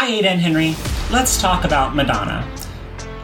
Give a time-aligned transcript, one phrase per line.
[0.00, 0.74] Hi, Ada and Henry.
[1.10, 2.40] Let's talk about Madonna.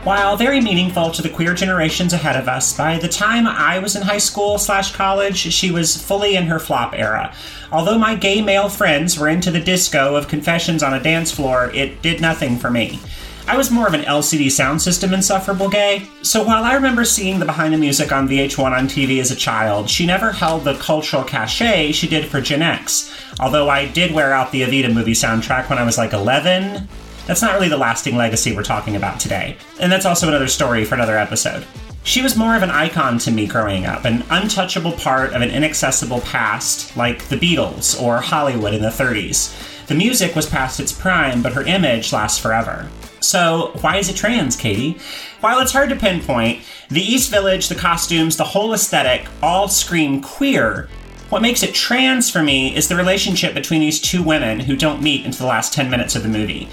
[0.04, 3.96] While very meaningful to the queer generations ahead of us, by the time I was
[3.96, 7.34] in high school slash college, she was fully in her flop era.
[7.72, 11.70] Although my gay male friends were into the disco of confessions on a dance floor,
[11.72, 13.00] it did nothing for me.
[13.48, 17.38] I was more of an LCD sound system insufferable gay, so while I remember seeing
[17.38, 20.74] the behind the music on VH1 on TV as a child, she never held the
[20.74, 23.16] cultural cachet she did for Gen X.
[23.38, 26.88] Although I did wear out the Evita movie soundtrack when I was like 11,
[27.28, 29.56] that's not really the lasting legacy we're talking about today.
[29.78, 31.64] And that's also another story for another episode.
[32.02, 35.50] She was more of an icon to me growing up, an untouchable part of an
[35.50, 39.86] inaccessible past, like the Beatles or Hollywood in the 30s.
[39.86, 42.88] The music was past its prime, but her image lasts forever.
[43.26, 44.98] So, why is it trans, Katie?
[45.40, 50.22] While it's hard to pinpoint, the East Village, the costumes, the whole aesthetic all scream
[50.22, 50.88] queer.
[51.28, 55.02] What makes it trans for me is the relationship between these two women who don't
[55.02, 56.68] meet until the last 10 minutes of the movie.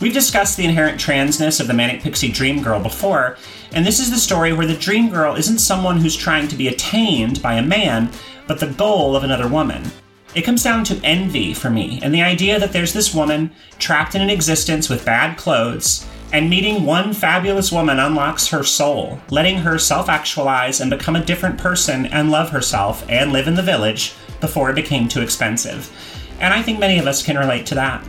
[0.00, 3.36] We've discussed the inherent transness of the Manic Pixie Dream Girl before,
[3.72, 6.68] and this is the story where the Dream Girl isn't someone who's trying to be
[6.68, 8.10] attained by a man,
[8.46, 9.90] but the goal of another woman.
[10.38, 13.50] It comes down to envy for me, and the idea that there's this woman
[13.80, 19.20] trapped in an existence with bad clothes, and meeting one fabulous woman unlocks her soul,
[19.30, 23.56] letting her self actualize and become a different person and love herself and live in
[23.56, 25.90] the village before it became too expensive.
[26.38, 28.06] And I think many of us can relate to that.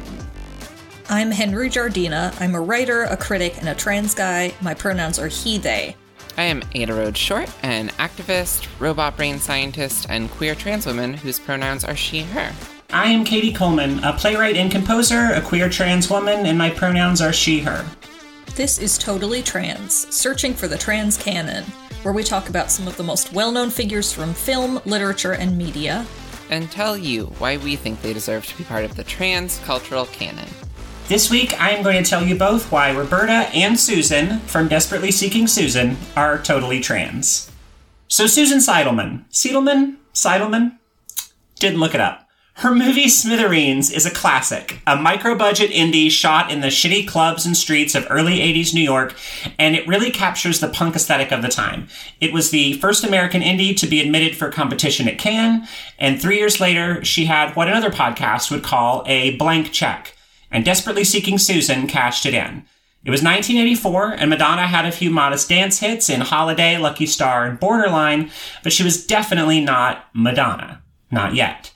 [1.09, 2.39] I'm Henry Jardina.
[2.39, 4.53] I'm a writer, a critic, and a trans guy.
[4.61, 5.95] My pronouns are he, they.
[6.39, 11.37] I am Ada Rhodes Short, an activist, robot brain scientist, and queer trans woman whose
[11.37, 12.53] pronouns are she, her.
[12.91, 17.19] I am Katie Coleman, a playwright and composer, a queer trans woman, and my pronouns
[17.19, 17.85] are she, her.
[18.55, 21.65] This is Totally Trans, searching for the trans canon,
[22.03, 25.57] where we talk about some of the most well known figures from film, literature, and
[25.57, 26.05] media.
[26.49, 30.05] And tell you why we think they deserve to be part of the trans cultural
[30.05, 30.47] canon.
[31.09, 35.09] This week, I am going to tell you both why Roberta and Susan from Desperately
[35.09, 37.49] Seeking Susan are totally trans.
[38.07, 39.27] So, Susan Seidelman.
[39.31, 39.95] Seidelman?
[40.13, 40.77] Seidelman?
[41.55, 42.27] Didn't look it up.
[42.57, 47.43] Her movie Smithereens is a classic, a micro budget indie shot in the shitty clubs
[47.43, 49.15] and streets of early 80s New York,
[49.57, 51.87] and it really captures the punk aesthetic of the time.
[52.21, 55.67] It was the first American indie to be admitted for competition at Cannes,
[55.97, 60.15] and three years later, she had what another podcast would call a blank check
[60.51, 62.63] and Desperately Seeking Susan cashed it in.
[63.05, 67.45] It was 1984, and Madonna had a few modest dance hits in Holiday, Lucky Star,
[67.45, 68.29] and Borderline,
[68.61, 70.81] but she was definitely not Madonna.
[71.09, 71.71] Not yet.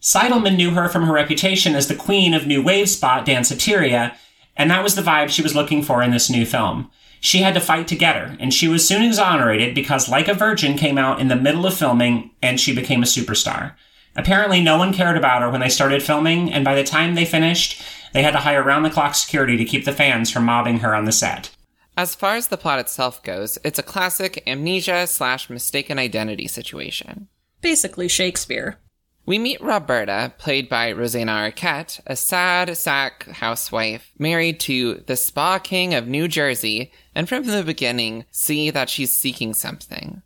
[0.00, 4.14] Seidelman knew her from her reputation as the queen of new wave spot danceteria,
[4.56, 6.90] and that was the vibe she was looking for in this new film.
[7.20, 10.34] She had to fight to get her, and she was soon exonerated because Like a
[10.34, 13.72] Virgin came out in the middle of filming and she became a superstar.
[14.14, 17.24] Apparently, no one cared about her when they started filming, and by the time they
[17.24, 20.80] finished, they had to hire round the clock security to keep the fans from mobbing
[20.80, 21.50] her on the set.
[21.96, 27.28] As far as the plot itself goes, it's a classic amnesia slash mistaken identity situation.
[27.60, 28.78] Basically, Shakespeare.
[29.26, 35.58] We meet Roberta, played by Rosanna Arquette, a sad sack housewife married to the spa
[35.58, 40.22] king of New Jersey, and from the beginning see that she's seeking something.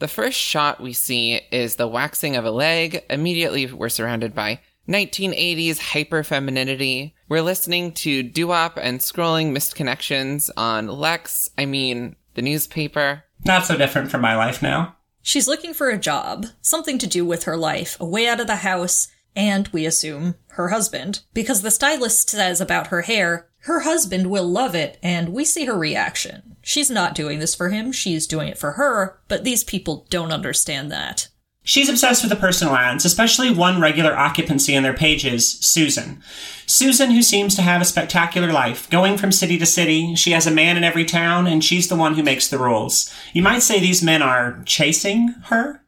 [0.00, 3.04] The first shot we see is the waxing of a leg.
[3.10, 4.60] Immediately, we're surrounded by
[4.90, 7.14] 1980s hyper femininity.
[7.28, 13.22] We're listening to doo-wop and scrolling missed connections on Lex, I mean, the newspaper.
[13.44, 14.96] Not so different from my life now.
[15.22, 18.48] She's looking for a job, something to do with her life, a way out of
[18.48, 21.20] the house, and, we assume, her husband.
[21.34, 25.66] Because the stylist says about her hair, her husband will love it, and we see
[25.66, 26.56] her reaction.
[26.62, 30.32] She's not doing this for him, she's doing it for her, but these people don't
[30.32, 31.28] understand that.
[31.70, 36.20] She's obsessed with the personal ads, especially one regular occupancy in their pages, Susan.
[36.66, 40.16] Susan, who seems to have a spectacular life, going from city to city.
[40.16, 43.14] She has a man in every town, and she's the one who makes the rules.
[43.32, 45.84] You might say these men are chasing her?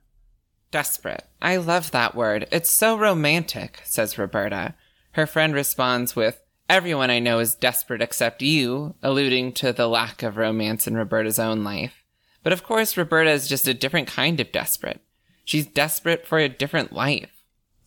[0.71, 1.25] Desperate.
[1.42, 2.47] I love that word.
[2.53, 4.76] It's so romantic, says Roberta.
[5.15, 6.41] Her friend responds with,
[6.71, 11.41] Everyone I know is desperate except you, alluding to the lack of romance in Roberta's
[11.41, 12.04] own life.
[12.45, 15.01] But of course, Roberta is just a different kind of desperate.
[15.44, 17.30] She's desperate for a different life.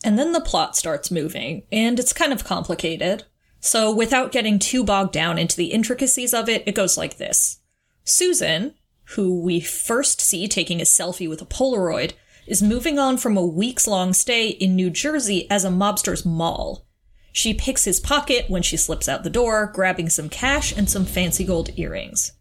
[0.03, 3.23] And then the plot starts moving, and it's kind of complicated.
[3.59, 7.59] So, without getting too bogged down into the intricacies of it, it goes like this
[8.03, 8.75] Susan,
[9.15, 12.13] who we first see taking a selfie with a Polaroid,
[12.45, 16.85] is moving on from a weeks long stay in New Jersey as a mobster's moll.
[17.31, 21.05] She picks his pocket when she slips out the door, grabbing some cash and some
[21.05, 22.31] fancy gold earrings.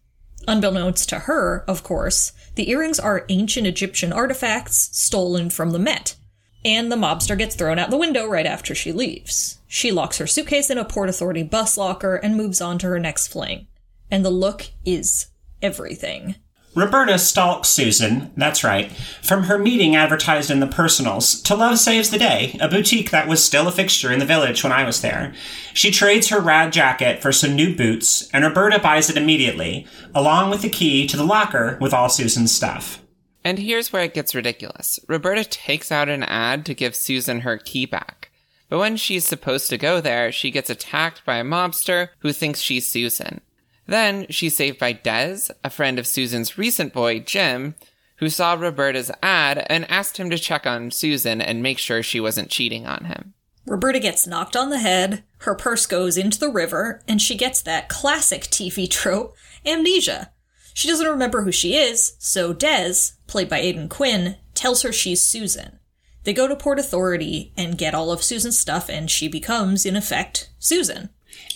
[0.47, 6.15] Unbeknownst to her, of course, the earrings are ancient Egyptian artifacts stolen from the Met.
[6.63, 9.59] And the mobster gets thrown out the window right after she leaves.
[9.67, 12.99] She locks her suitcase in a Port Authority bus locker and moves on to her
[12.99, 13.67] next fling.
[14.09, 15.27] And the look is
[15.61, 16.35] everything.
[16.75, 18.91] Roberta stalks Susan, that's right,
[19.21, 23.29] from her meeting advertised in the Personals to Love Saves the Day, a boutique that
[23.29, 25.33] was still a fixture in the village when I was there.
[25.73, 30.49] She trades her rad jacket for some new boots, and Roberta buys it immediately, along
[30.49, 33.01] with the key to the locker with all Susan's stuff.
[33.45, 34.99] And here's where it gets ridiculous.
[35.07, 38.31] Roberta takes out an ad to give Susan her key back.
[38.67, 42.59] But when she's supposed to go there, she gets attacked by a mobster who thinks
[42.59, 43.39] she's Susan.
[43.87, 47.75] Then she's saved by Dez, a friend of Susan's recent boy, Jim,
[48.17, 52.19] who saw Roberta's ad and asked him to check on Susan and make sure she
[52.19, 53.33] wasn't cheating on him.
[53.65, 57.61] Roberta gets knocked on the head, her purse goes into the river, and she gets
[57.61, 59.35] that classic TV trope,
[59.65, 60.31] amnesia.
[60.73, 65.21] She doesn't remember who she is, so Dez, played by Aidan Quinn, tells her she's
[65.21, 65.79] Susan.
[66.25, 69.95] They go to Port Authority and get all of Susan's stuff, and she becomes, in
[69.95, 71.09] effect, Susan.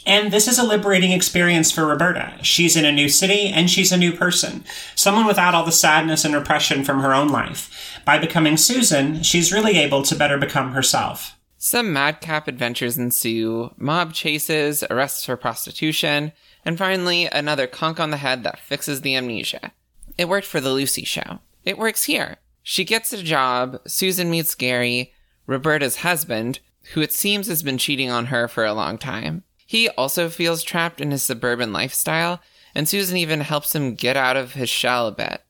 [0.09, 2.33] And this is a liberating experience for Roberta.
[2.41, 4.63] She's in a new city and she's a new person.
[4.95, 8.01] Someone without all the sadness and repression from her own life.
[8.05, 11.37] By becoming Susan, she's really able to better become herself.
[11.59, 16.31] Some madcap adventures ensue, mob chases, arrests for prostitution,
[16.65, 19.73] and finally, another conk on the head that fixes the amnesia.
[20.17, 21.37] It worked for the Lucy show.
[21.65, 22.37] It works here.
[22.63, 25.13] She gets a job, Susan meets Gary,
[25.45, 26.61] Roberta's husband,
[26.93, 29.43] who it seems has been cheating on her for a long time.
[29.69, 32.41] He also feels trapped in his suburban lifestyle,
[32.73, 35.43] and Susan even helps him get out of his shell a bit.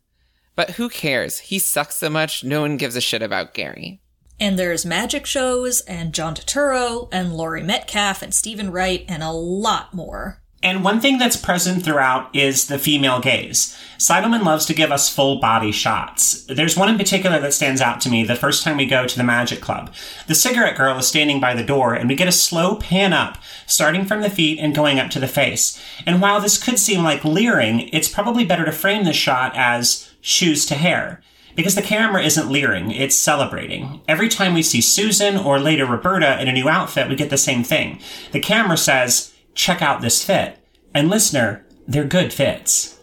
[0.57, 1.39] But who cares?
[1.39, 4.01] He sucks so much, no one gives a shit about Gary.
[4.38, 9.31] And there's magic shows, and John Turturro, and Laurie Metcalf, and Steven Wright, and a
[9.31, 10.38] lot more.
[10.61, 13.77] And one thing that's present throughout is the female gaze.
[13.97, 16.44] Seidelman loves to give us full body shots.
[16.45, 19.17] There's one in particular that stands out to me the first time we go to
[19.17, 19.94] the Magic Club.
[20.27, 23.38] The cigarette girl is standing by the door, and we get a slow pan up,
[23.67, 25.81] starting from the feet and going up to the face.
[26.06, 30.09] And while this could seem like leering, it's probably better to frame the shot as
[30.19, 31.21] shoes to hair.
[31.55, 34.01] Because the camera isn't leering, it's celebrating.
[34.07, 37.38] Every time we see Susan or later Roberta in a new outfit, we get the
[37.38, 38.00] same thing.
[38.31, 39.28] The camera says,
[39.59, 40.57] check out this fit.
[40.94, 42.97] And listener, they're good fits.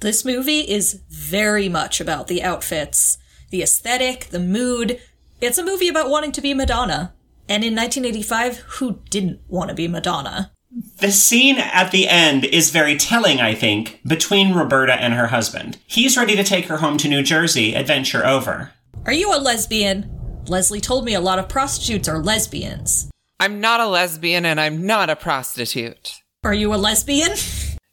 [0.00, 3.18] This movie is very much about the outfits,
[3.50, 5.00] the aesthetic, the mood.
[5.40, 7.14] It's a movie about wanting to be Madonna.
[7.48, 10.52] And in 1985, who didn't want to be Madonna?
[10.98, 15.78] The scene at the end is very telling, I think, between Roberta and her husband.
[15.86, 18.70] He's ready to take her home to New Jersey, adventure over.
[19.04, 20.10] Are you a lesbian?
[20.46, 23.10] Leslie told me a lot of prostitutes are lesbians.
[23.42, 26.20] I'm not a lesbian and I'm not a prostitute.
[26.44, 27.30] Are you a lesbian?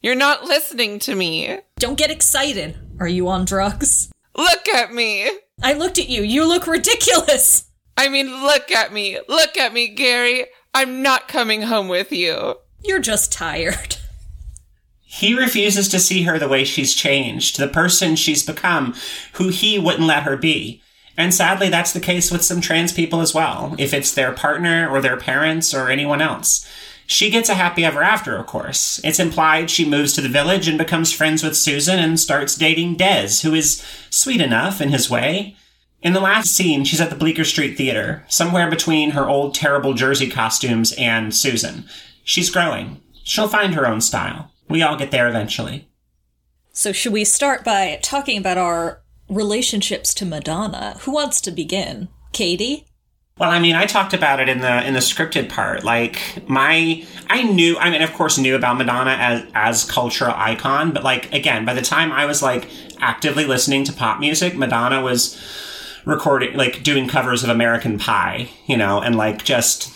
[0.02, 1.60] You're not listening to me.
[1.80, 2.78] Don't get excited.
[3.00, 4.12] Are you on drugs?
[4.36, 5.32] Look at me.
[5.64, 6.22] I looked at you.
[6.22, 7.64] You look ridiculous.
[7.96, 9.20] I mean, look at me.
[9.30, 10.48] Look at me, Gary.
[10.74, 12.56] I'm not coming home with you.
[12.84, 13.96] You're just tired.
[15.00, 18.96] He refuses to see her the way she's changed, the person she's become,
[19.34, 20.84] who he wouldn't let her be.
[21.18, 24.88] And sadly, that's the case with some trans people as well, if it's their partner
[24.88, 26.68] or their parents or anyone else.
[27.08, 29.02] She gets a happy ever after, of course.
[29.04, 32.98] It's implied she moves to the village and becomes friends with Susan and starts dating
[32.98, 35.56] Dez, who is sweet enough in his way.
[36.02, 39.94] In the last scene, she's at the Bleecker Street Theater, somewhere between her old terrible
[39.94, 41.86] Jersey costumes and Susan.
[42.24, 43.02] She's growing.
[43.24, 44.52] She'll find her own style.
[44.70, 45.88] We all get there eventually.
[46.74, 50.98] So, should we start by talking about our relationships to Madonna?
[51.02, 52.10] Who wants to begin?
[52.32, 52.86] Katie?
[53.38, 55.84] Well, I mean, I talked about it in the in the scripted part.
[55.84, 57.78] Like my, I knew.
[57.78, 61.76] I mean, of course, knew about Madonna as as cultural icon, but like again, by
[61.76, 62.68] the time I was like
[63.00, 65.40] actively listening to pop music, Madonna was
[66.06, 69.94] recording, like doing covers of American Pie, you know, and like just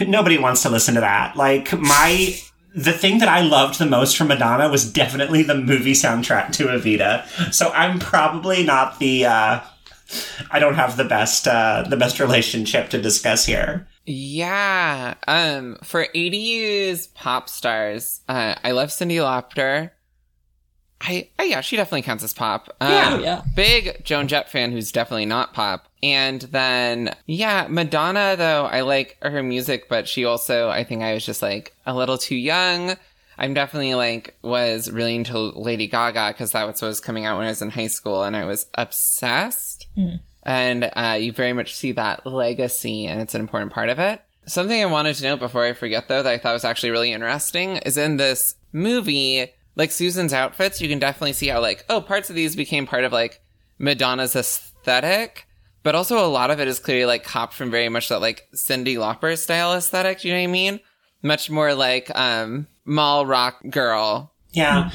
[0.00, 1.36] nobody wants to listen to that.
[1.36, 2.36] Like my.
[2.74, 6.66] The thing that I loved the most from Madonna was definitely the movie soundtrack to
[6.66, 7.52] Evita.
[7.52, 9.60] So I'm probably not the uh,
[10.50, 13.86] I don't have the best uh, the best relationship to discuss here.
[14.06, 15.14] Yeah.
[15.28, 19.90] Um for 80s pop stars, uh I love Cyndi Lauper.
[21.04, 22.74] I, oh yeah, she definitely counts as pop.
[22.80, 23.42] Um, yeah, yeah.
[23.56, 25.88] Big Joan Jett fan who's definitely not pop.
[26.02, 31.14] And then, yeah, Madonna though, I like her music, but she also, I think I
[31.14, 32.96] was just like a little too young.
[33.38, 37.38] I'm definitely like was really into Lady Gaga because that was what was coming out
[37.38, 39.86] when I was in high school, and I was obsessed.
[39.96, 40.20] Mm.
[40.42, 44.22] And uh, you very much see that legacy, and it's an important part of it.
[44.44, 47.12] Something I wanted to note before I forget, though, that I thought was actually really
[47.12, 52.00] interesting is in this movie, like Susan's outfits, you can definitely see how, like, oh,
[52.00, 53.40] parts of these became part of like
[53.78, 55.46] Madonna's aesthetic.
[55.82, 58.48] But also a lot of it is clearly like copped from very much that like
[58.54, 60.20] Cyndi Lauper style aesthetic.
[60.20, 60.80] Do you know what I mean?
[61.22, 64.32] Much more like um mall rock girl.
[64.52, 64.90] Yeah.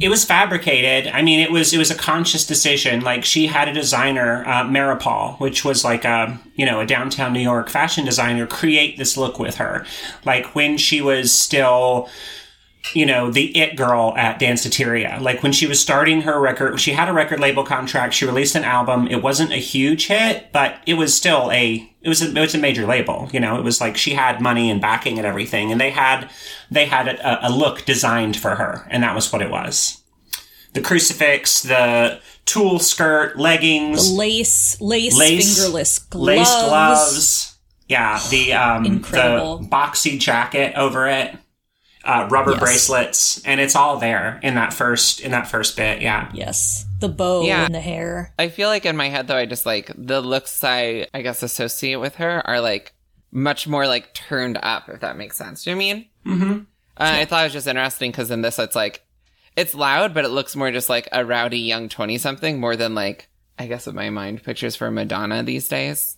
[0.00, 1.12] It was fabricated.
[1.12, 3.02] I mean, it was it was a conscious decision.
[3.02, 7.34] Like she had a designer, uh, Maripol, which was like a you know a downtown
[7.34, 9.84] New York fashion designer, create this look with her.
[10.24, 12.08] Like when she was still
[12.92, 15.20] you know, the it girl at Danceteria.
[15.20, 18.14] Like when she was starting her record, she had a record label contract.
[18.14, 19.06] She released an album.
[19.08, 22.54] It wasn't a huge hit, but it was still a, it was a, it was
[22.54, 23.28] a major label.
[23.32, 25.72] You know, it was like she had money and backing and everything.
[25.72, 26.28] And they had,
[26.70, 28.86] they had a, a look designed for her.
[28.90, 30.02] And that was what it was.
[30.74, 36.26] The crucifix, the tulle skirt, leggings, Lace, lace, Lace- fingerless gloves.
[36.26, 37.50] lace gloves.
[37.88, 39.58] Yeah, the um Incredible.
[39.58, 41.36] the boxy jacket over it.
[42.04, 42.60] Uh, rubber Yes.
[42.60, 46.02] bracelets, and it's all there in that first in that first bit.
[46.02, 47.64] Yeah, Yes, the bow Yeah.
[47.64, 48.34] and the hair.
[48.38, 51.42] I feel like in my head though, I just like the looks I I guess
[51.42, 52.92] associate with her are like
[53.32, 55.64] much more like turned up, if that makes sense.
[55.64, 56.06] Do you know I mean?
[56.26, 56.58] Mm-hmm.
[56.96, 59.00] Uh, I thought it was just interesting because in this it's like
[59.56, 62.94] it's loud, but it looks more just like a rowdy young twenty something more than
[62.94, 66.16] like I guess in my mind pictures for Madonna these days.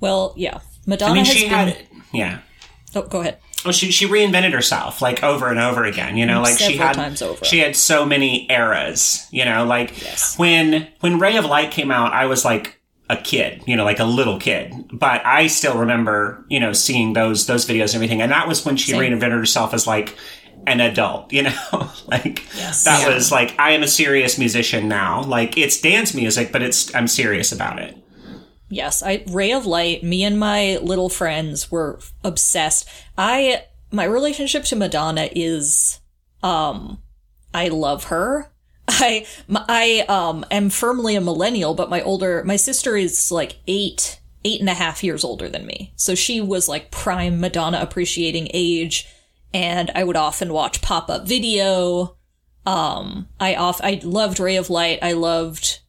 [0.00, 1.50] Well, yeah, Madonna I mean has she been.
[1.50, 1.76] had
[2.12, 2.38] yeah.
[2.96, 3.38] oh, go ahead.
[3.64, 6.16] Well, she she reinvented herself like over and over again.
[6.16, 7.44] You know, mm, like she had times over.
[7.44, 9.26] she had so many eras.
[9.30, 10.38] You know, like Yes.
[10.38, 13.62] when when Ray of Light came out, I was like a kid.
[13.66, 14.72] You know, like a little kid.
[14.92, 18.22] But I still remember you know seeing those those videos and everything.
[18.22, 19.00] And that was when she Same.
[19.00, 20.16] reinvented herself as like
[20.66, 21.32] an adult.
[21.32, 22.84] You know, like Yes.
[22.84, 23.14] that Yeah.
[23.14, 25.22] was like I am a serious musician now.
[25.22, 27.96] Like it's dance music, but it's I'm serious about it.
[28.70, 32.88] Yes, I Ray of Light, me and my little friends were obsessed.
[33.18, 36.00] I my relationship to Madonna is
[36.42, 37.02] um
[37.52, 38.52] I love her.
[38.88, 44.20] I I um am firmly a millennial, but my older my sister is like eight
[44.44, 48.48] eight and a half years older than me, so she was like prime Madonna appreciating
[48.54, 49.08] age,
[49.52, 52.16] and I would often watch pop up video.
[52.64, 55.00] Um, I off I loved Ray of Light.
[55.02, 55.80] I loved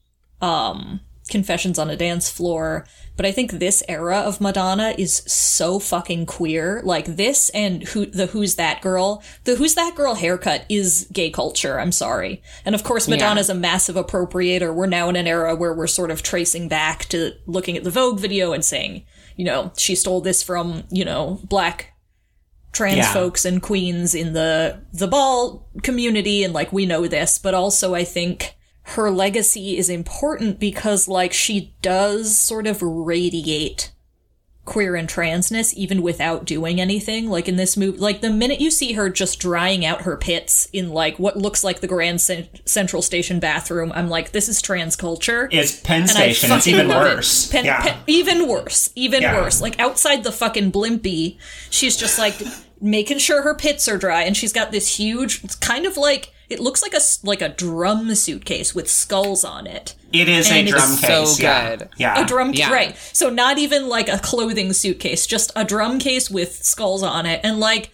[0.42, 2.86] um Confessions on a Dance Floor.
[3.18, 6.82] But I think this era of Madonna is so fucking queer.
[6.84, 9.24] Like this and who the Who's That Girl.
[9.44, 11.80] The Who's That Girl haircut is gay culture.
[11.80, 12.42] I'm sorry.
[12.66, 14.74] And of course, Madonna's a massive appropriator.
[14.74, 17.92] We're now in an era where we're sort of tracing back to looking at the
[17.92, 21.88] Vogue video and saying, you know, she stole this from, you know, black
[22.74, 23.14] trans Yeah.
[23.14, 27.94] folks and queens in the the ball community and like we know this but also
[27.94, 28.56] i think
[28.92, 33.92] her legacy is important because like she does sort of radiate
[34.64, 38.70] queer and transness even without doing anything like in this movie like the minute you
[38.70, 42.48] see her just drying out her pits in like what looks like the grand Cen-
[42.64, 46.52] central station bathroom i'm like this is trans culture It's Penn and Station.
[46.52, 46.96] It's even it.
[46.96, 47.52] worse.
[47.52, 47.98] Pen- yeah.
[48.06, 48.92] even worse.
[48.96, 49.36] Even Yeah.
[49.42, 49.62] worse.
[49.62, 51.38] Like outside the fucking blimpie,
[51.72, 52.36] she's just like
[52.80, 55.44] making sure her pits are dry, and she's got this huge.
[55.44, 59.44] It's kind of like it looks like a s- like a drum suitcase with skulls
[59.44, 59.96] on it.
[60.12, 61.40] It is a And it's drum so case.
[61.40, 61.76] yeah.
[61.76, 61.90] good.
[61.98, 62.22] Yeah.
[62.22, 62.72] A drum, Yeah.
[62.72, 62.96] right?
[63.14, 67.42] So not even like a clothing suitcase, just a drum case with skulls on it,
[67.44, 67.92] and like.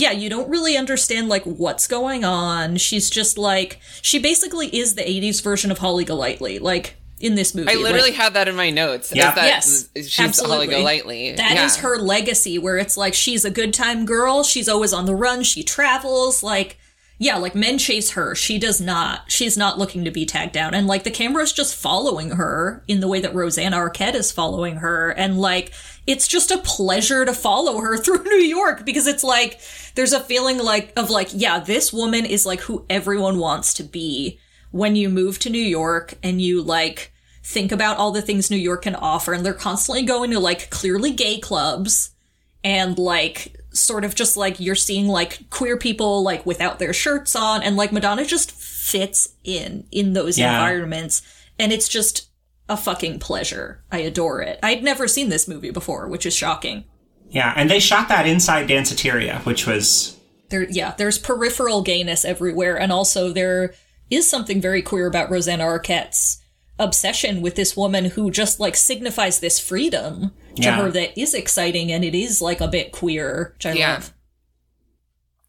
[0.00, 2.76] Yeah, you don't really understand like what's going on.
[2.76, 7.52] She's just like she basically is the '80s version of Holly Golightly, like in this
[7.52, 7.68] movie.
[7.72, 9.12] I literally like, had that in my notes.
[9.12, 9.32] Yeah.
[9.34, 10.66] That Yes, she's absolutely.
[10.66, 11.32] Holly Golightly.
[11.32, 11.82] That is Yeah.
[11.82, 14.44] her legacy, where it's like she's a good time girl.
[14.44, 15.42] She's always on the run.
[15.42, 16.44] She travels.
[16.44, 16.78] Like,
[17.20, 18.34] yeah, like men chase her.
[18.36, 19.30] She does not.
[19.30, 20.72] She's not looking to be tagged down.
[20.72, 24.76] And like the camera's just following her in the way that Rosanna Arquette is following
[24.76, 25.10] her.
[25.10, 25.72] And like,
[26.06, 29.60] it's just a pleasure to follow her through New York because it's like,
[29.96, 33.82] there's a feeling like, of like, yeah, this woman is like who everyone wants to
[33.82, 34.38] be
[34.70, 38.56] when you move to New York and you like, think about all the things New
[38.56, 42.10] York can offer, and they're constantly going to like clearly gay clubs
[42.62, 47.34] and like sort of just like you're seeing like queer people like without their shirts
[47.36, 50.52] on, and like Madonna just fits in in those Yeah.
[50.54, 51.22] environments,
[51.58, 52.28] and it's just
[52.68, 53.82] a fucking pleasure.
[53.90, 54.58] I adore it.
[54.62, 56.84] I'd never seen this movie before, which is shocking.
[57.30, 60.16] Yeah, and they shot that inside Danceteria, which was
[60.50, 63.74] there yeah there's peripheral gayness everywhere and also there
[64.10, 66.38] is something very queer about rosanna arquette's
[66.78, 70.76] obsession with this woman who just like signifies this freedom to Yeah.
[70.76, 73.94] her that is exciting and it is like a bit queer which i Yeah.
[73.94, 74.12] love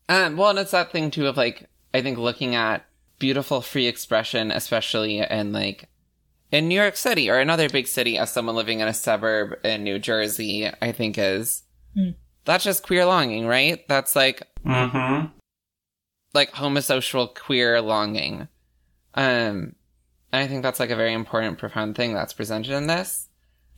[0.08, 2.84] Um, well, and it's that thing too of like, I think looking at
[3.20, 5.88] beautiful free expression, especially in like,
[6.52, 9.84] in New York City or another big city as someone living in a suburb in
[9.84, 11.62] New Jersey, I think is,
[12.44, 13.88] that's just queer longing, right?
[13.88, 15.28] That's like, mm-hmm.
[16.34, 18.48] like homosocial queer longing.
[19.14, 19.76] Um,
[20.32, 23.29] and I think that's like a very important, profound thing that's presented in this.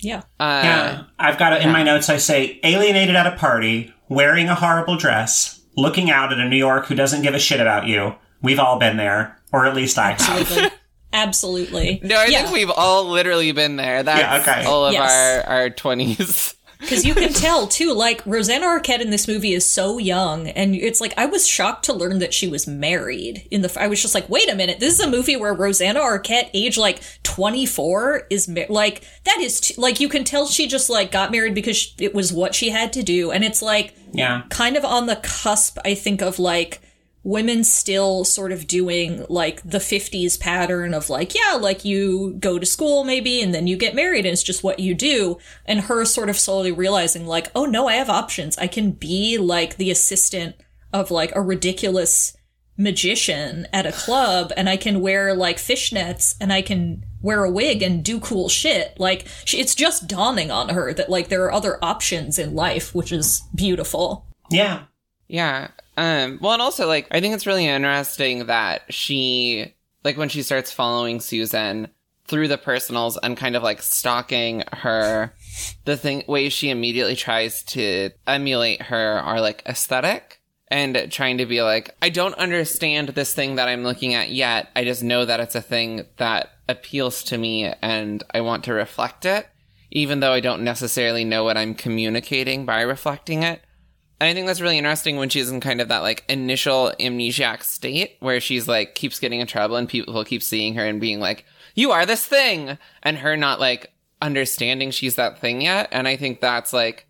[0.02, 0.22] Yeah.
[0.40, 2.10] Uh, Yeah, I've got it in my notes.
[2.10, 6.58] I say alienated at a party, wearing a horrible dress, looking out at a New
[6.58, 8.16] York who doesn't give a shit about you.
[8.42, 10.22] We've all been there, or at least I have.
[10.22, 10.70] Absolutely.
[11.14, 12.00] Absolutely.
[12.04, 12.42] No, I yeah.
[12.44, 14.02] think we've all literally been there.
[14.02, 14.66] That's Yeah, okay.
[14.66, 15.46] all of Yes.
[15.48, 16.56] our our twenties.
[16.82, 20.76] Because you can tell too, like Rosanna Arquette in this movie is so young, and
[20.76, 23.48] it's like I was shocked to learn that she was married.
[23.52, 26.00] In the, I was just like, wait a minute, this is a movie where Rosanna
[26.00, 30.48] Arquette, age like twenty four, is ma- like that is t- like you can tell
[30.48, 33.62] she just like got married because it was what she had to do, and it's
[33.62, 34.42] like Yeah.
[34.50, 36.82] kind of on the cusp, I think, of like
[37.24, 42.58] women still sort of doing like the 50s pattern of like, yeah, like you go
[42.58, 45.38] to school maybe and then you get married and it's just what you do.
[45.66, 48.58] And her sort of slowly realizing like, oh no, I have options.
[48.58, 50.56] I can be like the assistant
[50.92, 52.36] of like a ridiculous
[52.78, 57.52] magician at a club and I can wear like fishnets and I can wear a
[57.52, 59.00] wig and do cool shit.
[59.00, 62.96] Like she, it's just dawning on her that like there are other options in life,
[62.96, 64.26] which is beautiful.
[64.50, 64.84] Yeah.
[65.28, 65.70] Yeah.
[66.02, 70.42] Um, well, and also, like, I think it's really interesting that she, like, when she
[70.42, 71.90] starts following Susan
[72.26, 75.32] through the personals and kind of like stalking her,
[75.86, 81.46] the thing, ways she immediately tries to emulate her are like aesthetic and trying to
[81.46, 84.70] be like, I don't understand this thing that I'm looking at yet.
[84.76, 88.74] I just know that it's a thing that appeals to me and I want to
[88.74, 89.48] reflect it,
[89.92, 93.62] even though I don't necessarily know what I'm communicating by reflecting it.
[94.22, 97.64] And I think that's really interesting when she's in kind of that like initial amnesiac
[97.64, 101.20] state where she's like keeps getting in trouble and people keep seeing her and being
[101.20, 102.78] like, you are this thing.
[103.02, 105.90] And her not like understanding she's that thing yet.
[105.92, 107.08] And I think that's like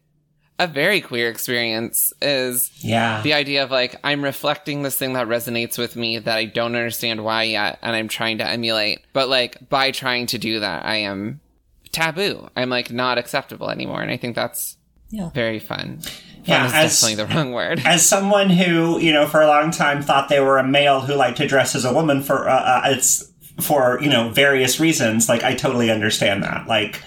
[0.57, 3.21] a very queer experience is Yeah.
[3.23, 6.75] the idea of like, I'm reflecting this thing that resonates with me that I don't
[6.75, 7.77] understand why yet.
[7.81, 9.01] And I'm trying to emulate.
[9.11, 11.41] But like by trying to do that, I am
[11.91, 12.47] taboo.
[12.55, 14.01] I'm like not acceptable anymore.
[14.01, 14.77] And I think that's
[15.09, 15.29] Yeah.
[15.31, 15.99] very fun.
[16.43, 17.81] Yeah, Fun is as- definitely the wrong word.
[17.85, 21.13] As someone who, you know, for a long time thought they were a male who
[21.13, 25.29] liked to dress as a woman for, uh, uh, it's for, you know, various reasons,
[25.29, 26.67] like, I totally understand that.
[26.67, 27.01] Like,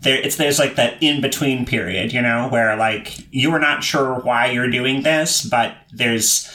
[0.00, 3.82] there, it's, there's like that in between period, you know, where like, you are not
[3.82, 6.50] sure why you're doing this, but there's,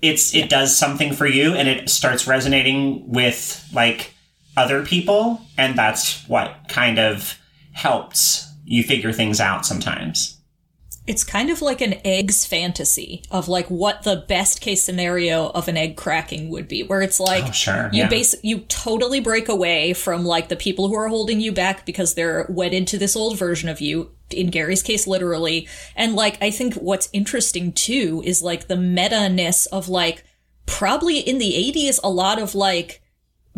[0.00, 4.14] it's, it does something for you and it starts resonating with like
[4.56, 5.40] other people.
[5.58, 7.36] And that's what kind of
[7.72, 10.38] helps you figure things out sometimes.
[11.06, 15.68] It's kind of like an egg's fantasy of like what the best case scenario of
[15.68, 18.08] an egg cracking would be, where it's like Oh, sure, you yeah.
[18.08, 22.14] base you totally break away from like the people who are holding you back because
[22.14, 24.10] they're wedded to this old version of you.
[24.30, 29.28] In Gary's case, literally, and like I think what's interesting too is like the meta
[29.28, 30.24] ness of like
[30.64, 33.02] probably in the '80s a lot of like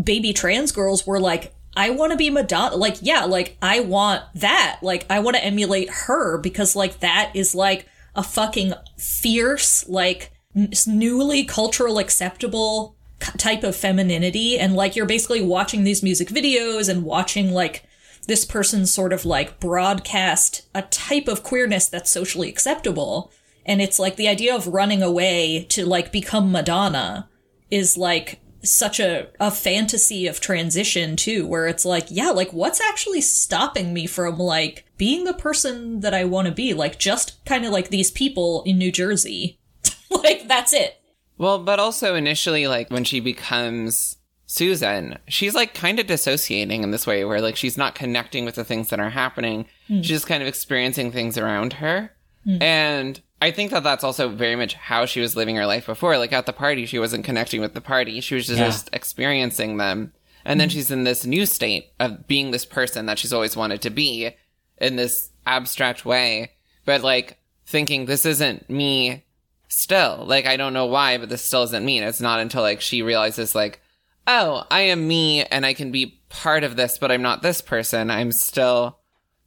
[0.03, 2.77] baby trans girls were like, I want to be Madonna.
[2.77, 4.79] Like, yeah, like, I want that.
[4.83, 10.33] Like, I want to emulate her because, like, that is like a fucking fierce, like,
[10.57, 12.97] n- newly cultural acceptable
[13.37, 14.59] type of femininity.
[14.59, 17.87] And, like, you're basically watching these music videos and watching, like,
[18.27, 23.33] this person sort of like broadcast a type of queerness that's socially acceptable.
[23.65, 27.29] And it's like the idea of running away to like become Madonna
[27.71, 32.81] is like such a, a fantasy of transition too, where it's like, yeah, like what's
[32.81, 36.75] actually stopping me from like being the person that I want to be?
[36.75, 39.59] Like just kind of like these people in New Jersey.
[40.11, 41.01] like that's it.
[41.39, 46.91] Well, but also initially, like when she becomes Susan, she's like kind of dissociating in
[46.91, 49.67] this way where like she's not connecting with the things that are happening.
[49.89, 49.99] Hmm.
[49.99, 52.13] She's just kind of experiencing things around her.
[52.45, 52.63] Hmm.
[52.63, 56.16] And I think that that's also very much how she was living her life before.
[56.18, 58.20] Like at the party, she wasn't connecting with the party.
[58.20, 58.66] She was just, Yeah.
[58.66, 60.12] just experiencing them.
[60.44, 60.77] And then mm-hmm.
[60.77, 64.31] she's in this new state of being this person that she's always wanted to be
[64.79, 66.53] in this abstract way.
[66.85, 69.25] But like thinking this isn't me
[69.68, 70.25] still.
[70.25, 71.99] Like, I don't know why, but this still isn't me.
[71.99, 73.81] And it's not until like she realizes like,
[74.27, 77.61] oh, I am me and I can be part of this, but I'm not this
[77.61, 78.11] person.
[78.11, 78.99] I'm still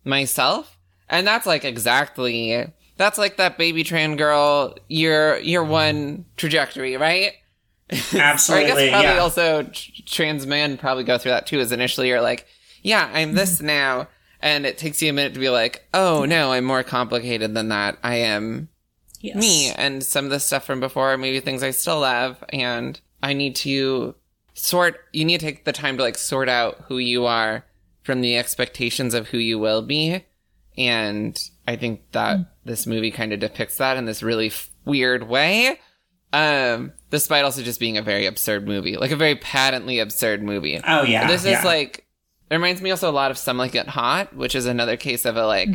[0.03, 0.77] myself.
[1.09, 2.67] And that's like exactly,
[2.99, 7.33] that's like that baby trans girl, your year one trajectory, right?
[8.13, 9.17] Or I guess probably yeah.
[9.17, 9.63] also
[10.05, 12.45] trans men probably go through that too, is initially you're like,
[12.83, 13.65] yeah, I'm this mm-hmm.
[13.65, 14.07] now.
[14.41, 17.69] And it takes you a minute to be like, oh no, I'm more complicated than
[17.69, 17.97] that.
[18.03, 18.69] I am
[19.21, 19.35] Yes.
[19.35, 23.33] me and some of the stuff from before, maybe things I still love, and I
[23.33, 24.15] need to
[24.53, 24.99] sort.
[25.11, 27.65] You need to take the time to like sort out who you are
[28.03, 30.23] from the expectations of who you will be,
[30.77, 32.47] and I think that mm.
[32.69, 35.79] This movie kind of depicts that in this really f- weird way.
[36.31, 40.79] Um, despite also just being a very absurd movie, like a very patently absurd movie.
[40.87, 41.27] Oh yeah.
[41.27, 41.57] This yeah.
[41.59, 42.05] is like
[42.49, 45.25] It reminds me also a lot of Some Like It Hot, which is another case
[45.25, 45.69] of a like,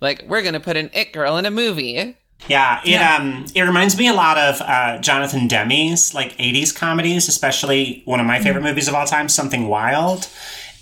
[0.00, 2.16] like we're gonna put an it girl in a movie.
[2.48, 7.26] Yeah, it um it reminds me a lot of uh, Jonathan Demme's like '80s comedies,
[7.28, 10.28] especially one of my favorite movies of all time, Something Wild,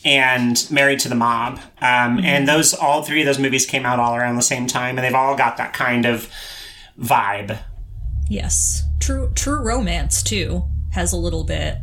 [0.05, 1.59] and Married to the Mob.
[1.81, 4.99] Um, And those all three of those movies came out all around the same time,
[4.99, 6.29] and they've all got that kind of
[6.99, 7.59] vibe.
[8.29, 8.83] Yes.
[9.01, 11.79] True True Romance too has a little bit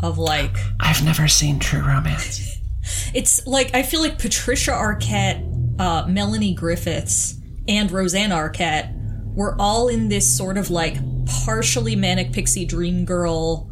[0.00, 2.58] of like I've never seen True Romance.
[3.14, 8.94] it's like I feel like Patricia Arquette, uh, Melanie Griffiths, and Rosanna Arquette
[9.34, 13.67] were all in this sort of like partially manic pixie dream girl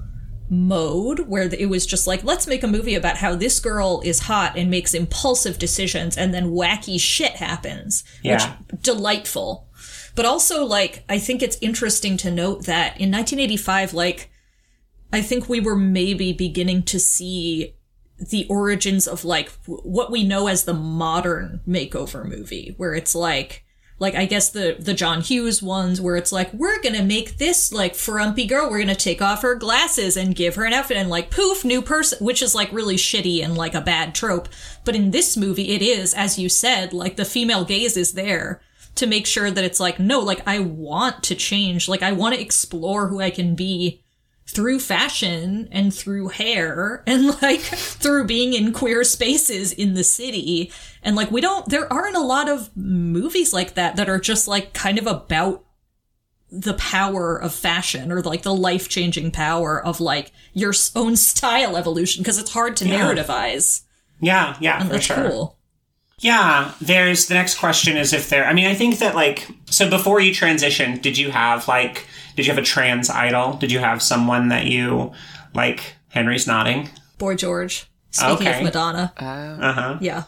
[0.48, 4.20] mode where it was just like let's make a movie about how this girl is
[4.20, 8.56] hot and makes impulsive decisions and then wacky shit happens Yeah.
[8.70, 9.68] which delightful
[10.14, 14.30] but also like i think it's interesting to note that in 1985 like
[15.12, 17.74] i think we were maybe beginning to see
[18.18, 23.14] the origins of like w- what we know as the modern makeover movie where it's
[23.14, 23.64] like
[23.98, 27.72] like I guess the the John Hughes ones where it's like we're gonna make this
[27.72, 28.68] like frumpy girl.
[28.68, 31.80] We're gonna take off her glasses and give her an outfit and like poof new
[31.80, 34.48] person which is like really shitty and like a bad trope.
[34.84, 38.60] But in this movie it is as you said like the female gaze is there
[38.96, 41.88] to make sure that it's like no like I want to change.
[41.88, 44.02] Like I want to explore who I can be
[44.48, 50.70] through fashion and through hair and like through being in queer spaces in the city.
[51.02, 54.46] And like we don't, there aren't a lot of movies like that that are just
[54.48, 55.64] like kind of about
[56.50, 61.76] the power of fashion or like the life changing power of like your own style
[61.76, 63.00] evolution because it's hard to Yeah.
[63.00, 63.82] narrativize.
[64.20, 65.28] Yeah, yeah, And for that's sure.
[65.28, 65.58] cool.
[66.20, 68.46] Yeah, there's the next question is if there.
[68.46, 72.46] I mean, I think that like so before you transitioned, did you have like did
[72.46, 73.54] you have a trans idol?
[73.54, 75.12] Did you have someone that you
[75.54, 75.94] like?
[76.08, 76.88] Henry's nodding.
[77.18, 77.90] Boy George.
[78.10, 78.58] Speaking Okay.
[78.58, 79.12] of Madonna.
[79.18, 79.98] Uh huh.
[80.00, 80.22] Yeah.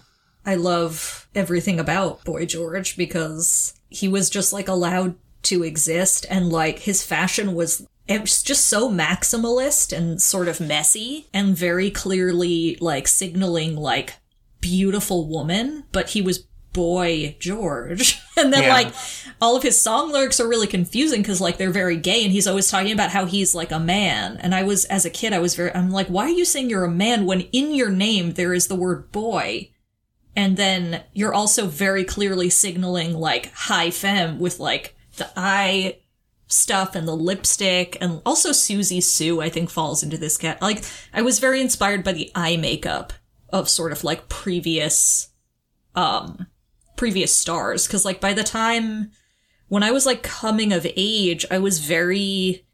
[0.44, 6.50] I love everything about Boy George because he was just like allowed to exist and
[6.50, 11.90] like his fashion was it was just so maximalist and sort of messy and very
[11.90, 14.14] clearly like signaling like
[14.60, 18.20] beautiful woman, but he was boy George.
[18.36, 18.72] and then Yeah.
[18.72, 18.94] like
[19.40, 22.46] all of his song lyrics are really confusing because like they're very gay and he's
[22.46, 24.36] always talking about how he's like a man.
[24.36, 26.70] And I was as a kid I was very I'm like, why are you saying
[26.70, 29.70] you're a man when in your name there is the word boy?
[30.36, 35.98] And then you're also very clearly signaling like high femme with like the eye
[36.46, 40.62] stuff and the lipstick and also Siouxsie Sioux I think falls into this cat.
[40.62, 43.12] Like I was very inspired by the eye makeup
[43.50, 45.28] of sort of like previous
[45.94, 46.46] um
[46.96, 49.10] previous stars cuz like by the time
[49.68, 52.64] when I was like coming of age I was very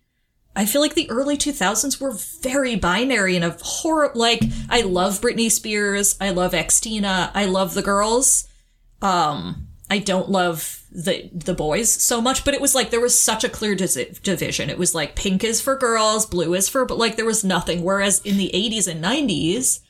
[0.56, 5.20] I feel like the early 2000s were very binary and a horror like I love
[5.20, 8.48] Britney Spears, I love Xtina, I love the girls.
[9.02, 13.18] Um I don't love the the boys so much, but it was like there was
[13.18, 14.70] such a clear division.
[14.70, 17.82] It was like pink is for girls, blue is for but like there was nothing
[17.82, 19.80] whereas in the 80s and 90s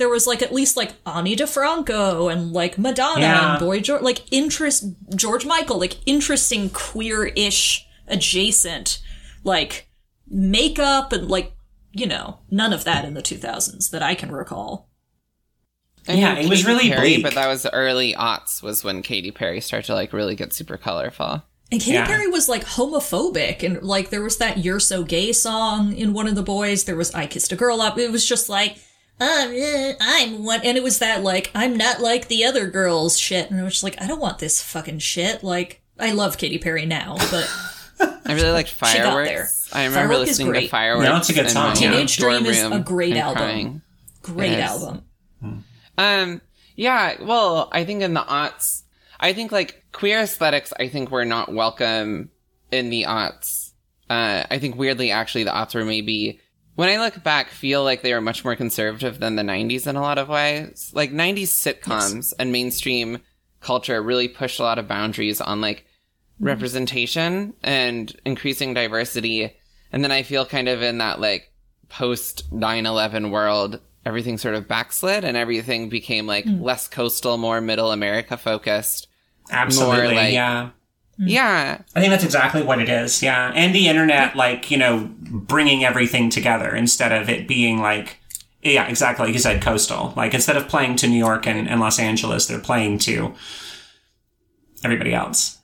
[0.00, 3.50] there was like at least like Ani DiFranco and like Madonna Yeah.
[3.52, 4.84] and Boy George like interest
[5.14, 9.00] George Michael like interesting queer-ish adjacent
[9.44, 9.88] like
[10.26, 11.52] makeup and like
[11.92, 14.88] you know none of that in the 2000s that I can recall.
[16.08, 17.22] I Yeah, mean, it was really Perry, bleak.
[17.22, 20.52] but that was the early aughts was when Katy Perry started to like really get
[20.54, 21.42] super colorful.
[21.70, 22.06] And Katy Yeah.
[22.06, 26.26] Perry was like homophobic, and like there was that "You're So Gay" song in one
[26.26, 26.84] of the boys.
[26.84, 28.78] There was "I Kissed a Girl Up." It was just like,
[29.20, 33.18] um, eh, I'm one, and it was that like I'm not like the other girls
[33.18, 35.42] shit, and I was just like, I don't want this fucking shit.
[35.44, 37.50] Like, I love Katy Perry now, but
[38.26, 39.04] I really liked got there.
[39.04, 39.70] Fireworks.
[39.72, 40.70] I remember Firework listening to great.
[40.70, 41.08] Fireworks.
[41.08, 41.74] No, it's a good in song, yeah.
[41.90, 43.36] Teenage dorm Dream is room a great album.
[43.42, 43.82] crying.
[44.22, 44.70] great Yes.
[44.82, 45.04] album.
[45.98, 46.40] Um,
[46.76, 48.82] yeah, well, I think in the aughts,
[49.18, 52.30] I think like queer aesthetics, I think were not welcome
[52.72, 53.72] in the aughts.
[54.08, 56.40] Uh, I think weirdly, actually, the aughts were maybe,
[56.80, 59.96] when I look back, feel like they were much more conservative than the 90s in
[59.96, 60.90] a lot of ways.
[60.94, 63.18] Like 90s sitcoms and mainstream
[63.60, 66.46] culture really pushed a lot of boundaries on like mm-hmm.
[66.46, 69.54] representation and increasing diversity.
[69.92, 71.52] And then I feel kind of in that like
[71.90, 76.62] post 9-11 world, everything sort of backslid and everything became like mm.
[76.62, 79.06] less coastal, more middle America focused.
[79.50, 80.14] Absolutely.
[80.14, 80.70] like- yeah.
[81.20, 81.28] Mm.
[81.28, 81.82] Yeah.
[81.94, 83.22] I think that's exactly what it is.
[83.22, 83.52] Yeah.
[83.54, 88.18] And the internet, like, you know, bringing everything together instead of it being like,
[88.62, 89.26] yeah, exactly.
[89.26, 90.12] Like you said, coastal.
[90.16, 93.34] Like, instead of playing to New York and, and Los Angeles, they're playing to
[94.84, 95.58] everybody else.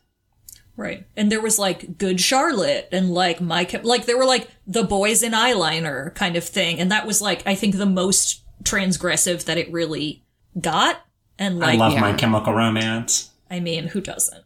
[0.76, 1.06] Right.
[1.16, 5.22] And there was like Good Charlotte and like My like there were like the boys
[5.22, 9.56] in eyeliner kind of thing and that was like I think the most transgressive that
[9.56, 10.22] it really
[10.60, 11.00] got.
[11.38, 12.00] And like, I love yeah.
[12.00, 13.30] My Chemical Romance.
[13.50, 14.44] I mean, who doesn't?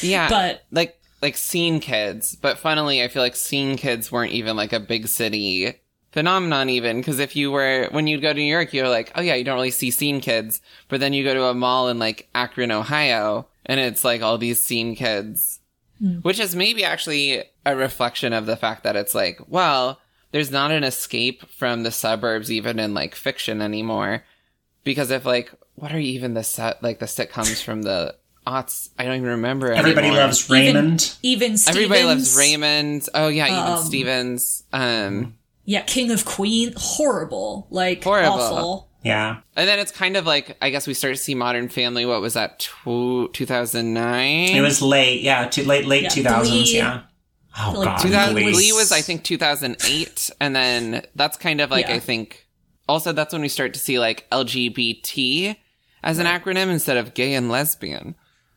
[0.00, 0.28] Yeah.
[0.28, 4.72] But- like like scene kids, but funnily I feel like scene kids weren't even like
[4.72, 5.74] a big city
[6.10, 9.22] phenomenon even because if you were when you'd go to New York you're like, "Oh
[9.22, 11.98] yeah, you don't really see scene kids." But then you go to a mall in
[11.98, 15.60] like Akron, Ohio, and it's like all these scene kids.
[15.98, 16.16] Hmm.
[16.16, 20.00] Which is maybe actually a reflection of the fact that it's like, well,
[20.32, 24.24] there's not an escape from the suburbs even in like fiction anymore.
[24.84, 28.90] Because if like what are even the set like the sitcoms from the aughts?
[28.98, 29.72] I don't even remember.
[29.72, 30.24] Everybody anymore.
[30.24, 31.16] loves Raymond.
[31.22, 33.08] Even Stevens, Everybody loves Raymond.
[33.14, 34.64] Oh yeah, even Um, Stevens.
[34.72, 38.32] Um, Yeah, King of Queen, horrible, like Horrible.
[38.40, 38.88] awful.
[39.04, 39.38] yeah.
[39.56, 42.04] and then it's kind of like I guess we start to see Modern Family.
[42.06, 42.58] What was that?
[42.84, 44.48] Two thousand nine.
[44.56, 46.76] It was late, yeah, too late, late Yeah, two thousands, Glee.
[46.76, 47.02] yeah.
[47.58, 48.72] Oh Like, god, 2000, Glee Glee.
[48.72, 51.94] was- was I think two thousand eight, and then that's kind of like Yeah.
[51.96, 52.46] I think
[52.88, 55.56] also that's when we start to see like LGBT
[56.02, 58.16] as an acronym instead of gay and lesbian.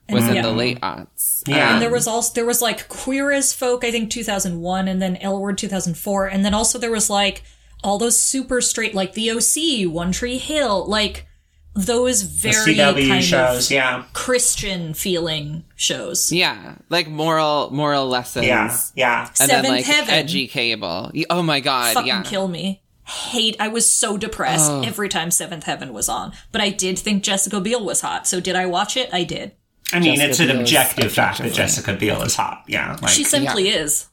[0.10, 0.42] Was in yeah.
[0.44, 1.42] the late aughts.
[1.48, 1.68] Yeah.
[1.70, 5.02] Um, And there was also there was like Queer as Folk, I think 2001, and
[5.02, 7.44] then L Word 2004, and then also there was like
[7.84, 11.26] all those super straight, like The OC, One Tree Hill, like
[11.74, 16.32] those very CW kind shows, of yeah, Christian feeling shows.
[16.32, 18.46] yeah, like moral moral lessons.
[18.46, 19.28] yeah, yeah.
[19.28, 20.14] And Seventh then like Heaven.
[20.14, 21.12] edgy cable.
[21.30, 22.24] Oh my god, Fucking yeah.
[22.24, 22.82] kill me.
[23.08, 23.56] Hate.
[23.60, 24.82] I was so depressed Oh.
[24.84, 28.26] every time Seventh Heaven was on, but I did think Jessica Biel was hot.
[28.26, 29.10] So did I watch it?
[29.14, 29.52] I did.
[29.94, 31.54] I mean, Jessica it's an Biel objective fact that.
[31.54, 32.64] Jessica Biel is hot.
[32.68, 34.08] Yeah, like She simply is.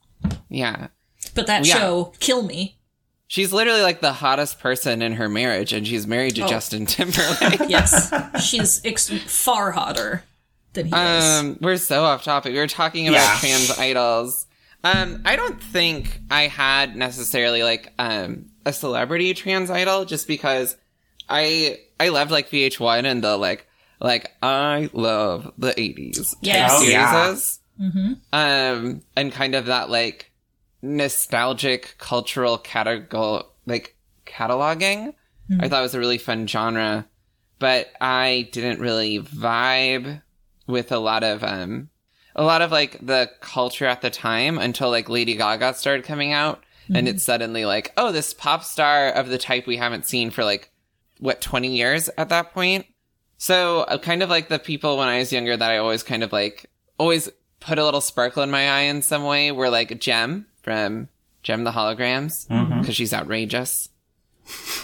[0.48, 0.88] yeah.
[1.34, 1.74] But that Yeah.
[1.78, 2.76] show, kill me.
[3.26, 6.42] She's literally like the hottest person in her marriage, and she's married Oh.
[6.44, 7.60] to Justin Timberlake.
[7.68, 8.12] Yes,
[8.44, 10.24] she's ex- far hotter
[10.74, 11.24] than he is.
[11.24, 12.52] um, we're so off topic.
[12.52, 13.38] We were talking about Yeah.
[13.40, 14.46] trans idols.
[14.84, 20.76] Um, I don't think I had necessarily like um a celebrity trans idol, just because
[21.28, 23.66] I I loved like VH1 and the like
[24.02, 26.34] like I love the 80s.
[26.42, 26.70] Yes.
[26.74, 27.24] Oh, yeah.
[27.24, 27.60] series.
[28.32, 30.30] Um, and kind of that like
[30.82, 35.14] nostalgic cultural category, like cataloging.
[35.60, 37.06] I thought it was a really fun genre,
[37.58, 40.22] but I didn't really vibe
[40.66, 41.90] with a lot of, um,
[42.34, 46.32] a lot of like the culture at the time until like Lady Gaga started coming
[46.32, 46.62] out.
[46.94, 50.44] And it's suddenly like, oh, this pop star of the type we haven't seen for
[50.44, 50.70] like,
[51.20, 52.86] what, 20 years at that point?
[53.42, 56.22] So uh, kind of like the people when I was younger that I always kind
[56.22, 57.28] of like always
[57.58, 61.08] put a little sparkle in my eye in some way were like Jem from
[61.42, 62.46] Jem the Holograms
[62.78, 63.88] because she's outrageous.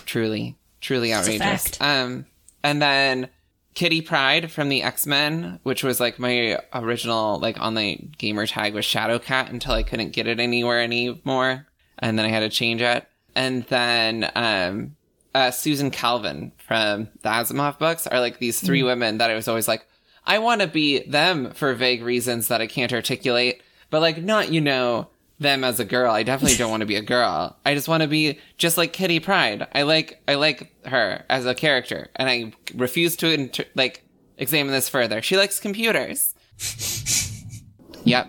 [0.06, 1.80] truly, truly outrageous.
[1.80, 2.26] Um,
[2.64, 3.28] and then
[3.74, 8.74] Kitty Pryde from the X Men, which was like my original like online gamer tag
[8.74, 11.68] was Shadowcat until I couldn't get it anywhere anymore,
[12.00, 13.06] and then I had to change it.
[13.36, 14.96] And then um,
[15.34, 19.48] uh, Susan Calvin from the Asimov books are like these three women that I was
[19.48, 19.86] always like,
[20.26, 24.52] I want to be them for vague reasons that I can't articulate, but like not,
[24.52, 26.12] you know, them as a girl.
[26.12, 27.56] I definitely don't want to be a girl.
[27.64, 29.66] I just want to be just like Kitty Pryde.
[29.72, 34.04] I like, I like her as a character and I refuse to inter- like
[34.36, 35.22] examine this further.
[35.22, 36.34] She likes computers.
[38.04, 38.28] yep.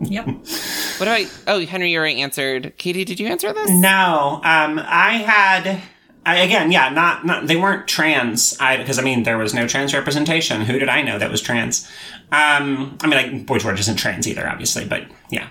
[0.00, 0.26] yep.
[0.26, 2.74] What about, oh, Henry, you already answered.
[2.76, 3.70] Katie, did you answer this?
[3.70, 5.80] No, um, I had.
[6.28, 8.54] I, again, yeah, not, not they weren't trans.
[8.60, 10.60] I because I mean there was no trans representation.
[10.60, 11.88] Who did I know that was trans?
[12.30, 15.48] Um, I mean, like Boy George isn't trans either, obviously, but yeah.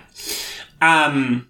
[0.80, 1.48] Um,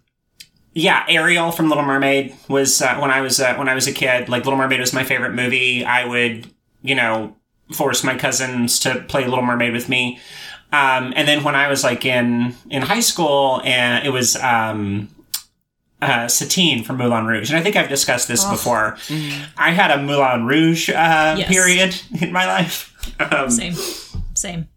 [0.73, 3.93] yeah, Ariel from Little Mermaid was uh, when I was uh, when I was a
[3.93, 4.31] kid.
[4.31, 5.85] Like Little Mermaid was my favorite movie.
[5.85, 7.37] I would, you know,
[7.75, 10.21] force my cousins to play Little Mermaid with me.
[10.73, 15.11] Um, and then when I was like in in high school, and it was um,
[16.01, 18.97] uh, Satine from Moulin Rouge, and I think I've discussed this before.
[19.57, 21.49] I had a Moulin Rouge uh, Yes.
[21.49, 22.95] period in my life.
[23.21, 23.75] Um, Same.
[24.35, 24.69] Same.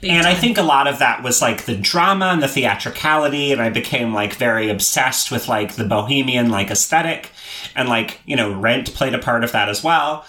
[0.00, 3.52] Big and I think a lot of that was like the drama and the theatricality,
[3.52, 7.30] and I became like very obsessed with like the bohemian like aesthetic,
[7.74, 10.24] and like you know Rent played a part of that as well.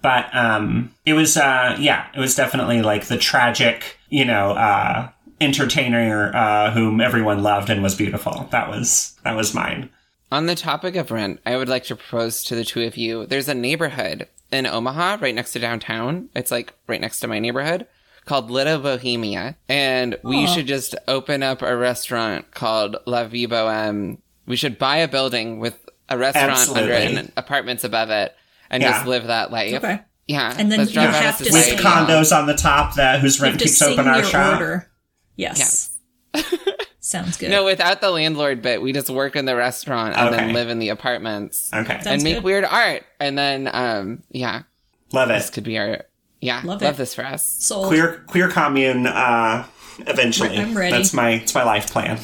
[0.00, 5.08] But um, it was uh, yeah, it was definitely like the tragic, you know, uh,
[5.40, 8.48] entertainer uh, whom everyone loved and was beautiful.
[8.50, 9.90] That was that was mine.
[10.30, 13.24] On the topic of rent, I would like to propose to the two of you.
[13.26, 16.28] There's a neighborhood in Omaha right next to downtown.
[16.34, 17.86] It's like right next to my neighborhood
[18.26, 19.56] called Little Bohemia.
[19.70, 24.18] And we should just open up a restaurant called La Vie Boheme.
[24.44, 25.78] We should buy a building with
[26.10, 28.34] a restaurant under it and apartments above it
[28.68, 28.92] and Yeah.
[28.92, 29.74] just live that life.
[29.82, 30.00] Okay.
[30.26, 30.54] Yeah.
[30.58, 33.44] And then let's you have a to With condos on the top that whose You
[33.44, 34.60] have rent to keeps open our shop.
[34.60, 34.90] order.
[35.38, 35.96] Yes.
[37.00, 37.50] Sounds good.
[37.50, 40.36] No, without the landlord bit, we just work in the restaurant and Okay.
[40.44, 41.70] then live in the apartments.
[41.72, 41.94] Okay.
[41.94, 42.44] Sounds and make good.
[42.44, 43.04] weird art.
[43.18, 44.64] And then, um, yeah.
[45.12, 45.52] Love This it.
[45.52, 46.02] could be our
[46.42, 46.56] yeah.
[46.64, 46.98] Love Love, it.
[46.98, 47.44] this for us.
[47.60, 49.06] So Queer queer commune.
[49.06, 49.64] Uh,
[50.00, 50.94] eventually, I'm ready.
[50.96, 52.18] That's my it's my life plan.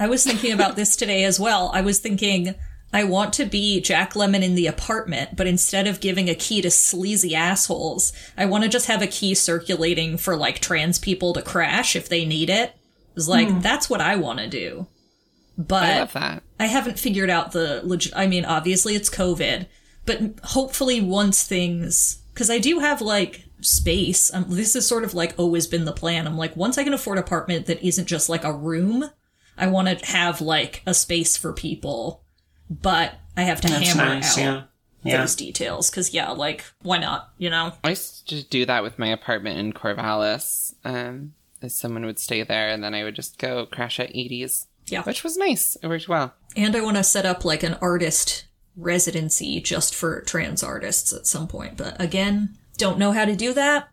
[0.00, 1.70] I was thinking about this today as well.
[1.72, 2.54] I was thinking
[2.96, 6.62] I want to be Jack Lemmon in the apartment, but instead of giving a key
[6.62, 11.34] to sleazy assholes, I want to just have a key circulating for like trans people
[11.34, 12.74] to crash if they need it.
[13.14, 14.86] It's like that's what I want to do.
[15.58, 15.84] But
[16.16, 16.40] I.
[16.58, 18.14] I haven't figured out the legit.
[18.16, 19.66] I mean, obviously it's COVID,
[20.06, 24.32] but hopefully once things, because I do have like space.
[24.32, 26.26] Um, this has sort of like always been the plan.
[26.26, 29.10] I'm like, once I can afford an apartment that isn't just like a room,
[29.58, 32.22] I want to have like a space for people,
[32.70, 34.36] but I have to That's hammer nice.
[34.38, 34.62] out Yeah.
[35.02, 35.20] Yeah.
[35.20, 35.90] those details.
[35.90, 37.30] Because yeah, like why not?
[37.38, 37.72] You know?
[37.84, 40.74] I used to do that with my apartment in Corvallis.
[40.84, 44.66] Um, as someone would stay there, and then I would just go crash at Edie's.
[44.88, 45.02] Yeah.
[45.02, 45.76] which was nice.
[45.82, 46.32] It worked well.
[46.56, 48.44] And I want to set up like an artist
[48.76, 51.76] residency just for trans artists at some point.
[51.76, 53.88] But again, don't know how to do that.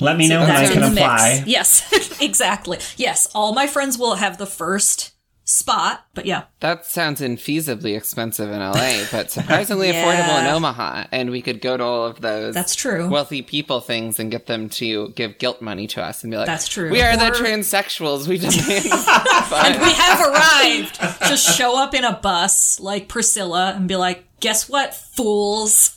[0.00, 1.34] Let me know when I That's can in the apply.
[1.36, 1.46] mix.
[1.46, 2.78] Yes, exactly.
[2.96, 5.12] Yes, all my friends will have the first
[5.48, 10.02] spot, but yeah, That sounds infeasibly expensive in LA, but surprisingly Yeah.
[10.02, 11.04] affordable in Omaha.
[11.12, 13.08] And we could go to all of those that's true.
[13.08, 16.46] wealthy people things and get them to give guilt money to us and be like,
[16.46, 16.90] That's true.
[16.90, 18.26] We are the transsexuals.
[18.26, 18.58] We demand.
[19.52, 20.98] and we have arrived.
[21.28, 25.96] Just show up in a bus like Priscilla and be like, "Guess what, fools."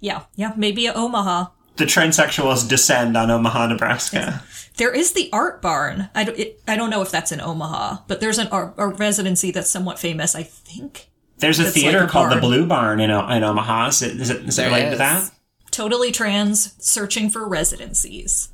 [0.00, 1.48] yeah, yeah, maybe Omaha.
[1.76, 4.42] The transsexuals descend on Omaha, Nebraska.
[4.78, 6.08] There is the art barn.
[6.14, 8.86] I don't, it, I don't know if that's in Omaha, but there's an art, a
[8.88, 10.34] residency that's somewhat famous.
[10.34, 12.40] I think There's a theater like a called the.
[12.40, 13.88] Blue Barn in, in Omaha.
[13.88, 15.30] Is it, is it, is it There related to that?
[15.70, 18.48] totally trans, searching for residencies.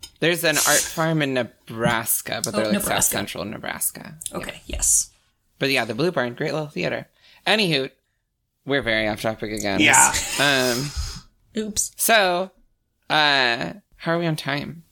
[0.20, 4.18] There's an art farm in Nebraska, but they're Oh, like South Central Nebraska.
[4.32, 5.10] Okay, yes.
[5.58, 7.06] But yeah, the Blue Barn, great little theater.
[7.46, 7.90] Anywho,
[8.66, 9.80] we're very off topic again.
[9.80, 10.12] Yeah.
[10.40, 10.90] Um.
[11.56, 11.92] Oops.
[11.96, 12.50] So,
[13.08, 14.82] uh, how are we on time?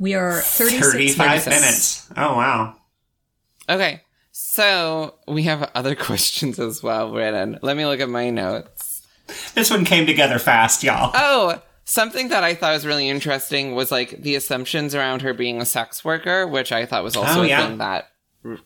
[0.00, 1.46] We are 36 35 36.
[1.46, 2.08] minutes.
[2.16, 2.74] Oh, wow.
[3.68, 4.00] Okay.
[4.32, 7.58] So we have other questions as well written.
[7.62, 9.06] Let me look at my notes.
[9.54, 11.12] This one came together fast, y'all.
[11.14, 15.60] Oh, something that I thought was really interesting was like the assumptions around her being
[15.60, 18.08] a sex worker, which I thought was also Oh, a thing that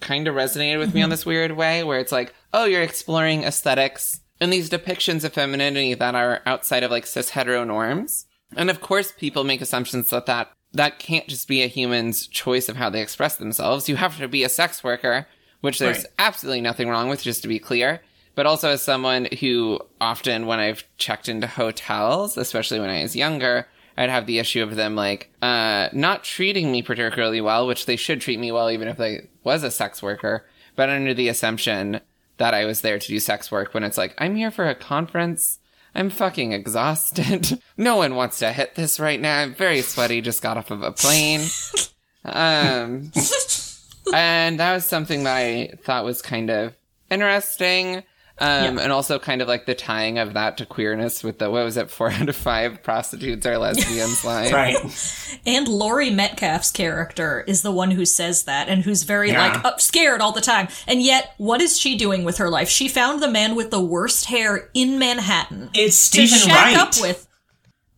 [0.01, 1.11] kind of resonated with me on mm-hmm.
[1.11, 5.95] this weird way, where it's like, oh, you're exploring aesthetics and these depictions of femininity
[5.95, 8.27] that are outside of like cis hetero norms.
[8.57, 12.69] And of course, people make assumptions that that that can't just be a human's choice
[12.69, 13.89] of how they express themselves.
[13.89, 15.27] You have to be a sex worker,
[15.61, 16.07] which there's Right.
[16.19, 18.01] absolutely nothing wrong with, just to be clear.
[18.35, 23.15] But also as someone who often, when I've checked into hotels, especially when I was
[23.15, 27.87] younger, I'd have the issue of them like uh, not treating me particularly well, which
[27.87, 31.29] they should treat me well even if I was a sex worker, but under the
[31.29, 32.01] assumption
[32.39, 34.75] that I was there to do sex work when it's like, I'm here for a
[34.75, 35.61] conference.
[35.95, 37.61] I'm fucking exhausted.
[37.77, 39.41] no one wants to hit this right now.
[39.41, 41.43] I'm very sweaty, just got off of a plane.
[42.27, 43.13] Um,
[44.15, 46.75] and that was something that I thought was kind of
[47.11, 48.03] interesting.
[48.37, 51.65] Um, and also kind of like the tying of that to queerness with the, what
[51.65, 54.53] was it, four out of five prostitutes are lesbians line.
[54.53, 54.77] Right.
[55.47, 59.53] And Laurie Metcalf's character is the one who says that and who's very Yeah.
[59.53, 60.67] like up scared all the time.
[60.89, 62.69] And yet, what is she doing with her life?
[62.69, 66.77] She found the man with the worst hair in Manhattan It's to Steven shack Wright.
[66.77, 67.29] up with.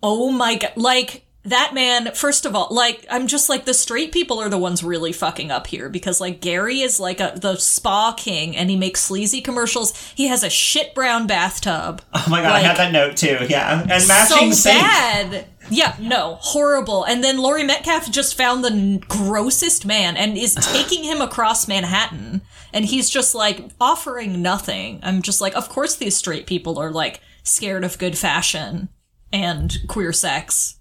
[0.03, 0.73] Oh my god!
[0.77, 2.13] Like that man.
[2.15, 5.51] First of all, like I'm just like the straight people are the ones really fucking
[5.51, 9.41] up here because like Gary is like a the spa king and he makes sleazy
[9.41, 9.97] commercials.
[10.15, 12.03] He has a shit brown bathtub.
[12.15, 13.39] Oh my god, I Like- had that note too.
[13.49, 13.81] Yeah.
[13.81, 14.81] And matching so sink.
[14.81, 15.47] bad.
[15.69, 17.03] Yeah, no, horrible.
[17.05, 21.67] And then Laurie Metcalf just found the n- grossest man and is taking him across
[21.67, 22.43] Manhattan.
[22.73, 25.01] And he's just like offering nothing.
[25.03, 28.91] I'm just like, of course these straight people are like scared of good fashion
[29.33, 30.76] and queer sex.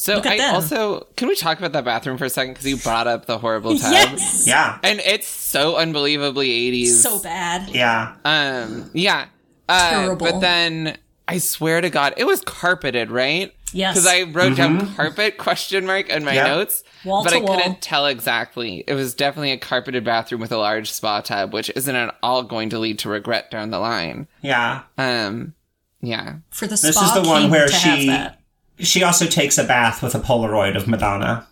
[0.00, 0.54] So Look at I them.
[0.54, 2.54] also, can we talk about that bathroom for a second?
[2.54, 3.92] Cause you brought up the horrible tub.
[3.92, 4.46] Yes!
[4.46, 4.78] Yeah.
[4.82, 6.86] And it's so unbelievably 80s.
[7.02, 7.68] So bad.
[7.68, 8.14] Yeah.
[8.24, 9.26] Um, yeah.
[9.68, 10.16] Uh, Terrible.
[10.26, 10.96] But then
[11.28, 13.52] I swear to God, it was carpeted, right?
[13.74, 13.92] Yes.
[13.94, 16.44] Because I wrote down carpet question mark in my Yeah.
[16.46, 17.56] notes, Wall but to I wall.
[17.58, 18.82] couldn't tell exactly.
[18.86, 22.42] It was definitely a carpeted bathroom with a large spa tub, which isn't at all
[22.42, 24.28] going to lead to regret down the line.
[24.40, 24.80] Yeah.
[24.96, 25.52] Um,
[26.00, 26.36] yeah.
[26.52, 28.39] For the This spa is the one where to have she that.
[28.80, 31.46] She also takes a bath with a Polaroid of Madonna.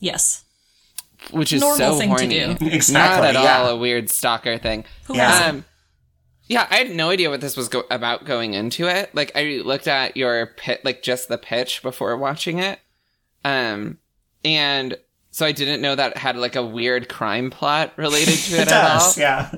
[0.00, 0.44] Yes.
[1.30, 2.66] Which is Normal so thing to do.
[2.66, 2.92] Exactly.
[3.28, 3.58] Not at yeah.
[3.58, 4.84] all a weird stalker thing.
[5.04, 5.46] Who Yeah.
[5.46, 5.64] Um,
[6.46, 9.14] yeah, I had no idea what this was go- about going into it.
[9.14, 12.78] Like, I looked at your pit, like just the pitch before watching it.
[13.46, 13.96] Um,
[14.44, 14.98] and
[15.30, 18.60] so I didn't know that it had like a weird crime plot related to it,
[18.60, 19.16] It at all, does.
[19.18, 19.50] Yeah.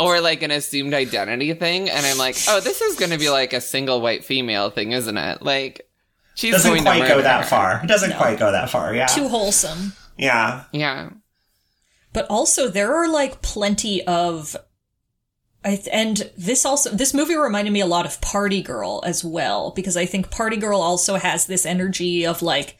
[0.00, 1.88] or like an assumed identity thing.
[1.88, 4.90] And I'm like, oh, this is going to be like a single white female thing,
[4.90, 5.42] isn't it?
[5.42, 5.86] Like,
[6.42, 7.46] she's doesn't going to quite go that her.
[7.46, 7.80] far.
[7.82, 8.94] It doesn't quite go that far.
[8.94, 9.06] Yeah.
[9.06, 9.94] Too wholesome.
[10.18, 10.64] yeah.
[10.72, 11.10] Yeah.
[12.12, 14.54] But also, there are like plenty of.
[15.64, 19.24] I th- and this also this movie reminded me a lot of Party Girl as
[19.24, 22.76] well because I think Party Girl also has this energy of like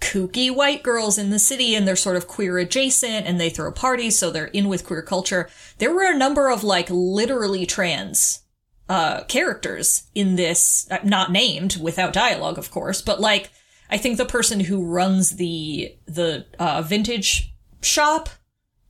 [0.00, 3.70] kooky white girls in the city and they're sort of queer adjacent and they throw
[3.70, 5.48] parties so they're in with queer culture.
[5.78, 8.41] There were a number of like literally trans
[8.88, 13.50] uh characters in this uh, not named without dialogue of course but like
[13.90, 17.52] I think the person who runs the the uh vintage
[17.82, 18.28] shop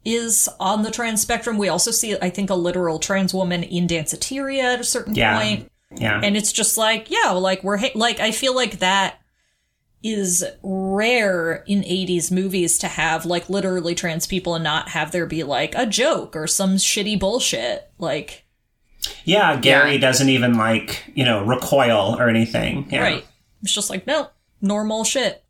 [0.05, 1.59] is on the trans spectrum.
[1.59, 5.41] We also see, I think, a literal trans woman in Danceteria at a certain Yeah.
[5.41, 5.71] point.
[5.95, 6.21] Yeah.
[6.23, 9.21] And it's just like, yeah, like we're, ha- like, I feel like that
[10.03, 15.27] is rare in 80s movies to have, like, literally trans people and not have there
[15.27, 17.89] be, like, a joke or some shitty bullshit.
[17.99, 18.45] Like,
[19.25, 19.57] yeah.
[19.61, 20.01] Gary Yeah.
[20.01, 22.87] doesn't even like you know recoil or anything.
[22.91, 23.03] Yeah.
[23.03, 23.27] right.
[23.63, 24.29] It's just like, no,
[24.61, 25.45] normal shit.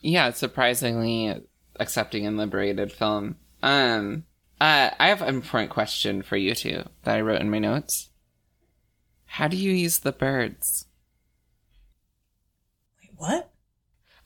[0.00, 1.34] Yeah, it's surprisingly
[1.80, 3.36] accepting and liberated film.
[3.62, 4.24] Um,
[4.60, 8.10] uh, I have an important question for you two that I wrote in my notes.
[9.26, 10.86] How do you use the birds?
[13.00, 13.51] Wait, what?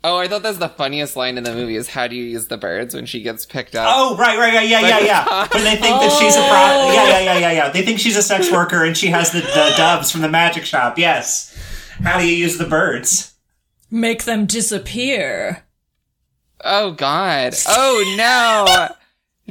[0.08, 2.46] Oh, I thought that's the funniest line in the movie is how do you use
[2.46, 3.92] the birds when she gets picked up?
[3.92, 5.48] Oh, right, right, right, yeah, yeah, yeah.
[5.52, 6.48] When they think that she's a Oh.
[6.48, 7.70] pro, yeah, yeah, yeah, yeah, yeah.
[7.70, 10.64] They think she's a sex worker and she has the, the doves from the magic
[10.64, 10.96] shop.
[10.96, 11.52] Yes.
[12.04, 13.34] How do you use the birds?
[13.90, 15.64] Make them disappear.
[16.64, 17.54] Oh, God.
[17.68, 18.88] Oh no!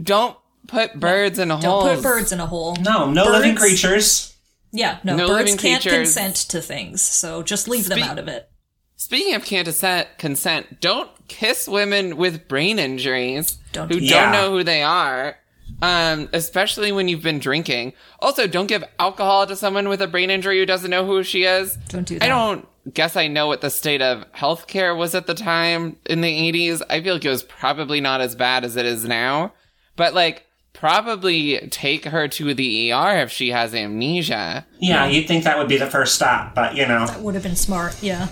[0.02, 0.38] Don't
[0.68, 1.64] put birds in holes.
[1.64, 2.76] Don't put birds in a hole.
[2.78, 4.36] No, no living creatures.
[4.72, 5.94] Yeah, no, No birds can't creatures.
[6.16, 8.50] consent to things, so just leave them out of it.
[8.98, 14.24] Speaking of consent, consent, don't kiss women with brain injuries Don't who do that.
[14.24, 15.38] don't know who they are.
[15.82, 17.94] Um, especially when you've been drinking.
[18.20, 21.44] Also, don't give alcohol to someone with a brain injury who doesn't know who she
[21.44, 21.76] is.
[21.90, 22.26] Don't do that.
[22.26, 26.22] I don't guess I know what the state of healthcare was at the time in
[26.22, 26.82] the 80s.
[26.90, 29.54] I feel like it was probably not as bad as it is now.
[29.96, 34.66] But like, probably take her to the ER if she has amnesia.
[34.80, 37.06] Yeah, you'd think that would be the first stop, but you know.
[37.08, 38.28] That would have been smart, yeah.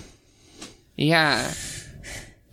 [0.96, 1.52] Yeah.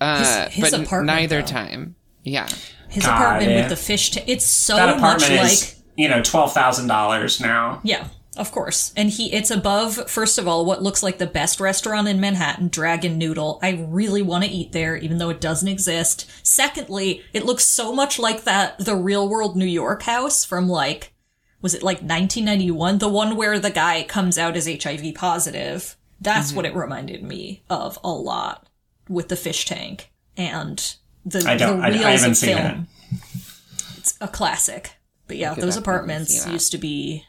[0.00, 1.46] Uh, His- his but apartment, neither though.
[1.46, 1.94] time.
[2.24, 2.48] Yeah.
[2.88, 3.56] His God, apartment yeah.
[3.60, 4.26] with the fish tank.
[4.28, 5.76] It's so That much apartment like.
[5.96, 7.80] you know, $12,000 now.
[7.84, 8.92] Yeah, of course.
[8.96, 12.68] And he it's above, first of all, what looks like the best restaurant in Manhattan,
[12.68, 13.58] Dragon Noodle.
[13.62, 16.28] I really want to eat there, even though it doesn't exist.
[16.42, 21.12] Secondly, it looks so much like that the real world New York house from like
[21.62, 22.98] was it like 1991?
[22.98, 25.94] The one where the guy comes out as HIV positive.
[26.20, 26.80] That's what it mm-hmm.
[26.80, 28.68] reminded me of a lot
[29.08, 30.94] with the fish tank and
[31.24, 32.86] the, I don't- the I- I haven't of seen film.
[33.96, 34.96] It's a classic.
[35.26, 37.24] But yeah, those apartments used to be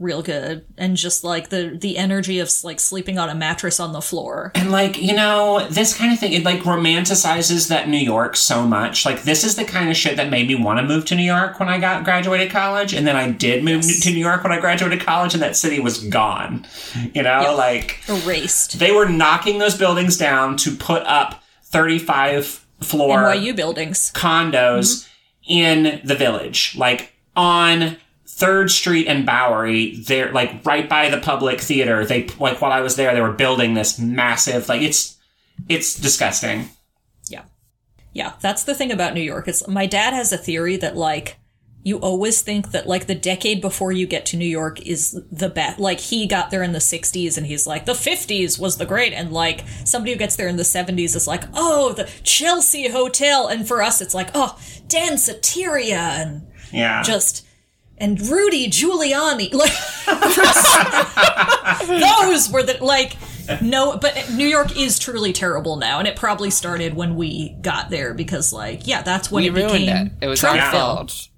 [0.00, 3.92] real good and just like the the energy of like sleeping on a mattress on
[3.92, 4.50] the floor.
[4.54, 8.66] And like, you know, this kind of thing, it like romanticizes that New York so
[8.66, 9.06] much.
[9.06, 11.22] Like, this is the kind of shit that made me want to move to New
[11.22, 12.92] York when I got graduated college.
[12.92, 15.78] And then I did move to New York when I graduated college, and that city
[15.78, 16.66] was gone.
[17.14, 17.50] You know, Yeah.
[17.50, 18.78] like, Erased.
[18.80, 24.10] they were knocking those buildings down to put up 35 floor NYU buildings.
[24.14, 24.50] condos
[25.46, 25.52] mm-hmm.
[25.52, 29.96] in the village, like on Third Street and Bowery.
[29.96, 32.04] They're like right by the public theater.
[32.04, 35.16] They like while I was there, they were building this massive like it's
[35.68, 36.68] it's disgusting.
[37.28, 37.44] Yeah.
[38.12, 39.48] Yeah, that's the thing about New York.
[39.48, 41.36] It's my dad has a theory that like
[41.86, 45.50] you always think that like the decade before you get to New York is the
[45.50, 45.78] best.
[45.78, 49.12] Like he got there in the 60s and he's like the 50s was the great
[49.12, 53.46] and like somebody who gets there in the 70s is like, "Oh, the Chelsea Hotel."
[53.48, 54.58] And for us it's like, "Oh,
[54.88, 57.46] Danceteria." And Yeah, just
[57.98, 59.72] and Rudy Giuliani like
[61.86, 63.16] those were the like
[63.62, 67.90] no but New York is truly terrible now and it probably started when we got
[67.90, 70.12] there because like yeah that's when We it became it.
[70.22, 70.70] It was our Trumpville.
[70.72, 71.28] fault.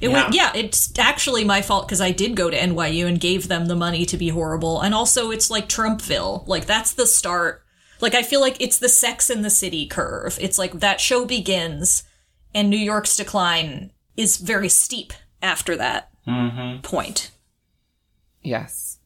[0.00, 0.26] It Yeah.
[0.26, 3.66] was, yeah, it's actually my fault because I did go to NYU and gave them
[3.66, 4.80] the money to be horrible.
[4.82, 6.46] And also, it's like Trumpville.
[6.46, 7.62] Like, that's the start.
[8.02, 10.36] Like, I feel like it's the Sex in the City curve.
[10.40, 12.02] It's like that show begins,
[12.54, 15.14] and New York's decline is very steep
[15.46, 16.10] after that
[16.82, 17.30] point.
[18.42, 18.98] Yes.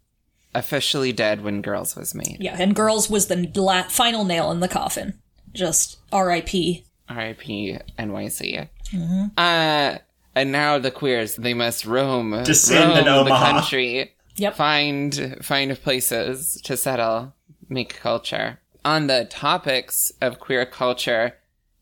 [0.55, 2.38] Officially dead when Girls was made.
[2.41, 5.14] Yeah, and Girls was the la- final nail in the coffin.
[5.53, 6.84] Just R.I.P.
[7.09, 7.78] R.I.P.
[7.99, 8.68] NYC.
[8.93, 9.24] Mm-hmm.
[9.38, 9.99] Uh,
[10.34, 14.55] and now the queers they must roam, Descend roam in the country, Yep.
[14.57, 17.34] find find places to settle,
[17.68, 18.59] make culture.
[18.84, 21.36] On the topics of queer culture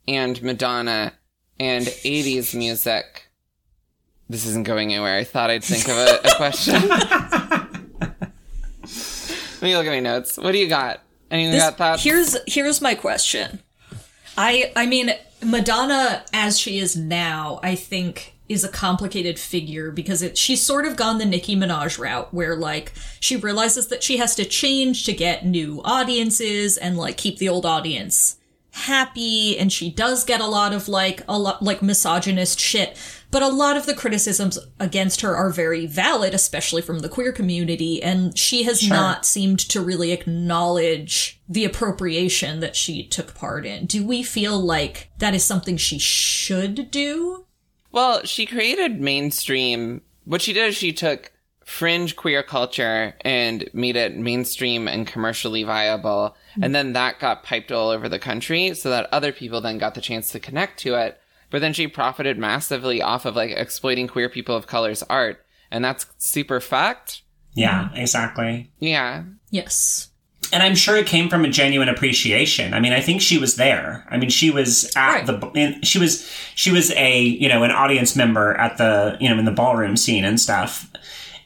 [0.06, 1.14] and Madonna
[1.60, 3.27] and '80s music,
[4.28, 5.16] this isn't going anywhere.
[5.16, 6.74] I thought I'd think of a, a question.
[9.60, 10.36] Let me look at my notes.
[10.36, 11.00] What do you got?
[11.30, 12.02] I mean, This- got thoughts?
[12.02, 13.60] here's here's my question.
[14.36, 15.10] I I mean
[15.44, 20.86] Madonna as she is now, I think is a complicated figure because it she's sort
[20.86, 25.04] of gone the Nicki Minaj route where like she realizes that she has to change
[25.04, 28.36] to get new audiences and like keep the old audience
[28.78, 32.96] happy and she does get a lot of like a lot like misogynist shit.
[33.30, 37.30] But a lot of the criticisms against her are very valid especially from the queer
[37.32, 43.66] community and she has not seemed to really acknowledge the appropriation that she took part
[43.66, 43.86] in.
[43.86, 47.46] Do we feel like that is something she should do?
[47.92, 50.02] Well, she created mainstream.
[50.24, 51.32] What she did is she took
[51.68, 56.34] fringe queer culture and made it mainstream and commercially viable.
[56.54, 56.64] Hmm.
[56.64, 59.94] And then that got piped all over the country so that other people then got
[59.94, 61.20] the chance to connect to it.
[61.50, 65.44] But then she profited massively off of like exploiting queer people of color's art.
[65.70, 67.20] And that's super fucked.
[67.52, 68.70] Yeah, exactly.
[68.78, 69.24] Yeah.
[69.50, 70.08] yes
[70.54, 72.72] And I'm sure it came from a genuine appreciation.
[72.72, 74.06] I mean, I think she was there.
[74.10, 75.26] I mean, she was at Right.
[75.26, 79.28] the in, she was she was a you know an audience member at the you
[79.28, 80.90] know in the ballroom scene and stuff.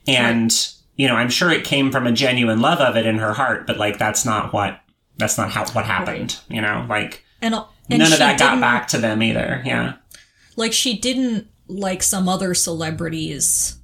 [0.06, 0.52] And
[0.96, 3.66] you know, I'm sure it came from a genuine love of it in her heart.
[3.66, 4.80] But like, that's not what
[5.16, 6.38] that's not how what happened.
[6.48, 9.62] You know, like and, and none of that got back to them either.
[9.64, 9.94] Yeah.
[10.56, 13.78] like she didn't like some other celebrities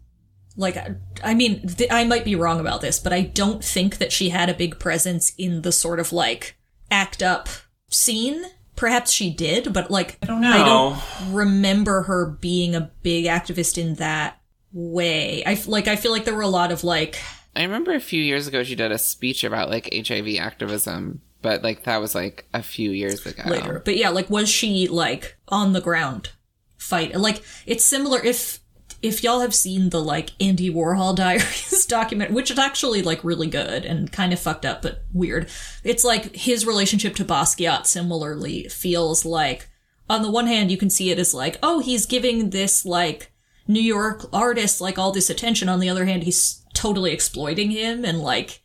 [0.56, 0.76] like
[1.24, 4.28] i mean th- i might be wrong about this but i don't think that she
[4.28, 6.56] had a big presence in the sort of like
[6.90, 7.48] act up
[7.88, 8.44] scene
[8.76, 10.50] perhaps she did but like i don't know.
[10.50, 14.38] i don't remember her being a big activist in that
[14.72, 17.18] way i like i feel like there were a lot of like
[17.58, 21.64] I remember a few years ago she did a speech about like HIV activism, but
[21.64, 23.42] like that was like a few years ago.
[23.46, 23.82] later.
[23.84, 26.30] But yeah, like was she like on the ground
[26.76, 27.16] fight?
[27.16, 28.60] Like it's similar if
[29.02, 33.48] if y'all have seen the like Andy Warhol Diaries document, which is actually like really
[33.48, 35.48] good and kind of fucked up but weird.
[35.82, 39.68] It's like his relationship to Basquiat similarly feels like
[40.08, 43.32] on the one hand you can see it as like, oh, he's giving this like
[43.68, 45.68] New York artist like all this attention.
[45.68, 48.62] On the other hand, he's totally exploiting him and like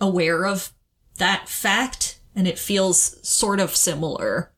[0.00, 0.72] aware of
[1.18, 4.52] that fact and it feels sort of similar.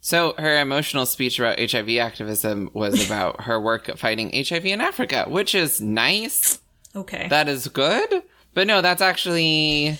[0.00, 5.24] So her emotional speech about HIV activism was about her work fighting HIV in Africa,
[5.28, 6.60] which is nice.
[6.94, 7.28] Okay.
[7.28, 8.22] That is good.
[8.54, 9.98] But no, that's actually,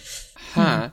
[0.53, 0.91] huh.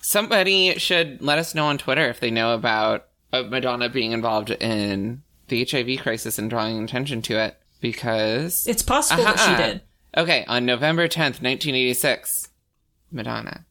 [0.00, 4.50] Somebody should let us know on Twitter if they know about uh, Madonna being involved
[4.50, 8.66] in the HIV crisis and drawing attention to it because.
[8.66, 9.82] it's possible that she did.
[10.16, 12.48] Okay, on November 10th, 1986,
[13.12, 13.64] Madonna.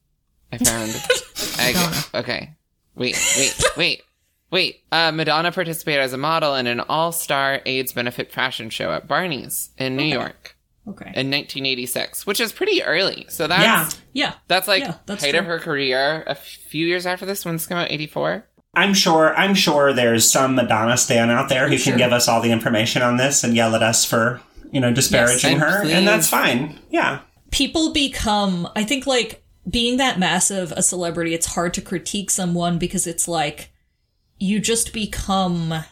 [0.51, 0.91] I found.
[1.57, 2.55] I, okay.
[2.95, 4.01] Wait, wait, wait,
[4.51, 4.83] wait.
[4.91, 9.07] Uh, Madonna participated as a model in an all star AIDS benefit fashion show at
[9.07, 10.55] Barney's in New York
[10.87, 11.05] Okay.
[11.15, 13.25] in 1986, which is pretty early.
[13.29, 13.99] So that's.
[14.13, 14.27] Yeah.
[14.27, 14.33] yeah.
[14.47, 15.39] That's like Yeah, that's height true.
[15.39, 16.23] of her career.
[16.27, 18.45] A few years after this one's come out, 84.
[18.73, 19.35] I'm sure.
[19.35, 21.91] I'm sure there's some Madonna stan out there who Sure.
[21.93, 24.91] can give us all the information on this and yell at us for you know
[24.91, 26.79] disparaging and her, please- and that's fine.
[26.89, 27.19] Yeah.
[27.51, 32.79] People become, I think, like, being that massive a celebrity, it's hard to critique someone
[32.79, 33.71] because it's like,
[34.39, 35.83] you just become,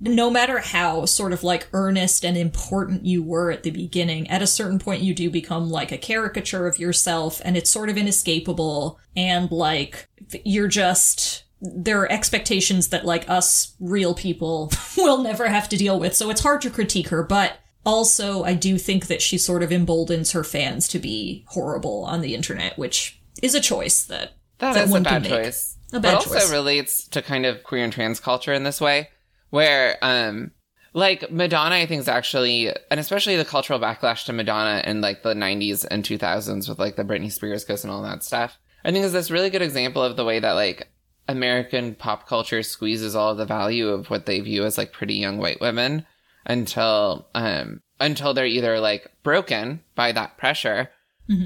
[0.00, 4.42] no matter how sort of like earnest and important you were at the beginning, at
[4.42, 7.96] a certain point you do become like a caricature of yourself and it's sort of
[7.96, 10.08] inescapable and like,
[10.44, 15.98] you're just, there are expectations that like us real people will never have to deal
[15.98, 16.14] with.
[16.14, 19.70] So it's hard to critique her, but also I do think that she sort of
[19.72, 24.74] emboldens her fans to be horrible on the internet, which is a choice that That
[24.74, 25.30] that is a bad can make.
[25.44, 25.76] choice.
[25.92, 26.50] A but bad also choice.
[26.52, 29.10] relates to kind of queer and trans culture in this way,
[29.50, 30.50] where um
[30.96, 35.24] like Madonna, I think is actually, and especially the cultural backlash to Madonna in like
[35.24, 38.58] the 90s and 2000s with like the Britney Spears kiss and all that stuff.
[38.84, 40.86] I think is this really good example of the way that like
[41.28, 45.14] American pop culture squeezes all of the value of what they view as like pretty
[45.14, 46.06] young white women
[46.46, 50.90] until um until they're either like broken by that pressure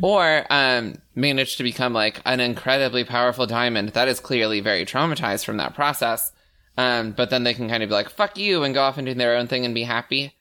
[0.03, 5.45] or um manage to become like an incredibly powerful diamond that is clearly very traumatized
[5.45, 6.33] from that process
[6.77, 9.07] um but then they can kind of be like fuck you and go off and
[9.07, 10.35] do their own thing and be happy.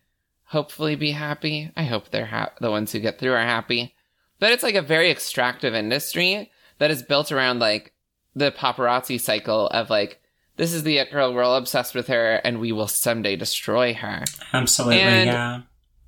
[0.45, 1.71] Hopefully be happy.
[1.75, 3.93] I hope they're ha- the ones who get through are happy.
[4.39, 7.91] But it's like a very extractive industry that is built around like
[8.37, 10.21] the paparazzi cycle of like
[10.57, 13.93] this is the it girl we're all obsessed with her and we will someday destroy
[13.93, 14.23] her
[14.53, 15.01] Absolutely.
[15.01, 15.61] And- yeah.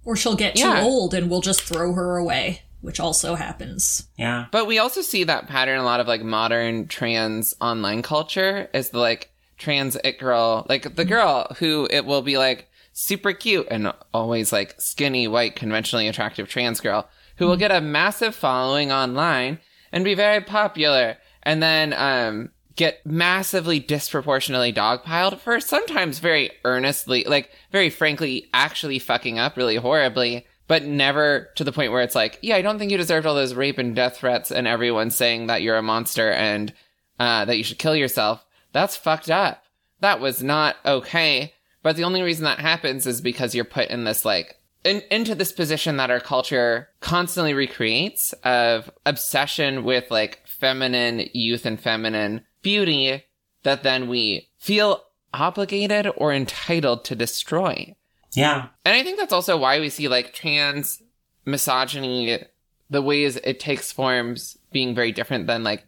[0.06, 0.82] or she'll get too Yeah.
[0.84, 4.08] old and we'll just throw her away, which also happens.
[4.18, 4.46] Yeah.
[4.52, 8.90] But we also see that pattern a lot of like modern trans online culture is
[8.90, 11.10] the like trans it girl, like the mm-hmm.
[11.10, 16.48] girl who it will be like super cute and always like skinny, white, conventionally attractive
[16.48, 17.08] trans girl
[17.38, 17.60] who will mm-hmm.
[17.60, 19.60] get a massive following online
[19.92, 21.18] and be very popular
[21.50, 29.00] and then um get massively disproportionately dogpiled for sometimes very earnestly, like very frankly, actually
[29.00, 32.80] fucking up really horribly, but never to the point where it's like, yeah, I don't
[32.80, 35.82] think you deserved all those rape and death threats and everyone saying that you're a
[35.82, 36.72] monster and
[37.20, 38.46] uh, that you should kill yourself.
[38.72, 39.66] That's fucked up.
[40.00, 41.54] That was not okay.
[41.84, 45.36] But the only reason that happens is because you're put in this like in, into
[45.36, 52.42] this position that our culture constantly recreates of obsession with like feminine youth and feminine
[52.62, 53.24] beauty
[53.64, 55.04] that then we feel
[55.34, 57.96] obligated or entitled to destroy.
[58.34, 58.68] Yeah.
[58.86, 61.02] And I think that's also why we see like trans
[61.46, 62.44] misogyny,
[62.90, 65.86] the ways it takes forms being very different than like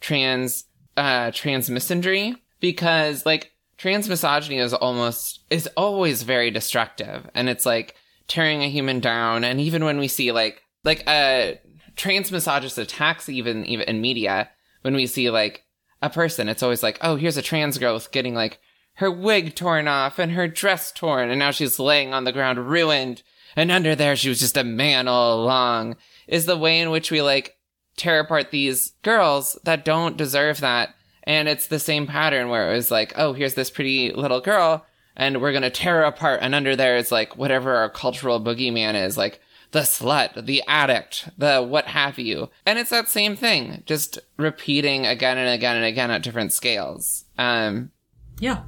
[0.00, 0.64] trans,
[0.96, 7.28] uh, trans misandry, because like trans misogyny is almost, is always very destructive.
[7.34, 7.94] And it's like
[8.26, 9.44] tearing a human down.
[9.44, 11.52] And even when we see like, like, uh,
[11.96, 14.50] trans misogynist attacks even, even in media,
[14.82, 15.64] when we see like
[16.02, 18.58] a person, it's always like, oh, here's a trans girl with getting like
[18.94, 22.68] her wig torn off and her dress torn, and now she's laying on the ground
[22.68, 23.22] ruined,
[23.56, 25.96] and under there she was just a man all along,
[26.28, 27.56] is the way in which we like
[27.96, 30.94] tear apart these girls that don't deserve that.
[31.26, 34.84] And it's the same pattern where it was like, oh, here's this pretty little girl,
[35.16, 38.94] and we're gonna tear her apart, and under there is like whatever our cultural boogeyman
[39.06, 39.40] is, like
[39.74, 42.48] the slut, the addict, the what have you.
[42.64, 47.24] And it's that same thing, just repeating again and again and again at different scales.
[47.36, 47.90] Um,
[48.38, 48.62] Yeah.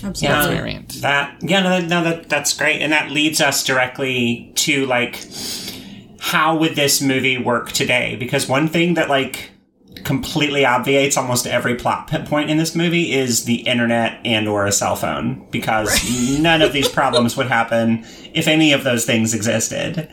[0.00, 0.54] Yeah, Absolutely.
[0.54, 0.92] my rant.
[1.02, 5.18] that yeah, no, that, no, that that's great, and that leads us directly to like
[6.20, 8.14] how would this movie work today?
[8.14, 9.50] Because one thing that like
[10.04, 14.66] completely obviates almost every plot p- point in this movie is the internet and or
[14.66, 15.88] a cell phone because
[16.40, 20.08] none of these problems would happen if any of those things existed.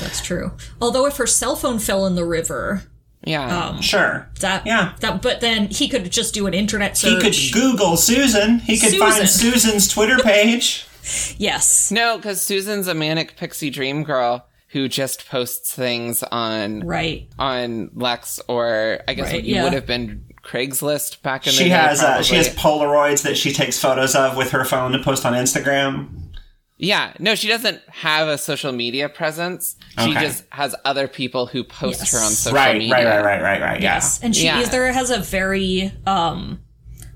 [0.00, 0.52] That's true.
[0.80, 2.82] Although if her cell phone fell in the river,
[3.24, 3.66] Yeah.
[3.68, 4.28] um, Sure.
[4.40, 4.92] that Yeah.
[5.00, 7.22] that but then he could just do an internet search.
[7.22, 8.58] He could Google Susan.
[8.60, 10.86] He could find Susan's Twitter page.
[11.38, 11.90] yes.
[11.90, 17.28] No, because Susan's a manic pixie dream girl who just posts things on Right.
[17.38, 19.64] on Lex or I guess Right, what you yeah.
[19.64, 21.70] would have been Craigslist back in the She day.
[21.70, 22.48] has uh, she has.
[22.56, 26.08] Polaroids that she takes photos of with her phone to post on Instagram.
[26.78, 29.76] yeah, no, she doesn't have a social media presence.
[30.00, 30.20] She Okay.
[30.20, 32.12] just has other people who post Yes.
[32.12, 32.94] her on social Right, media.
[32.94, 33.80] right, right, right, right, right.
[33.80, 33.94] Yeah.
[33.94, 34.18] Yes.
[34.22, 34.58] And she Yeah.
[34.60, 36.60] either has a very um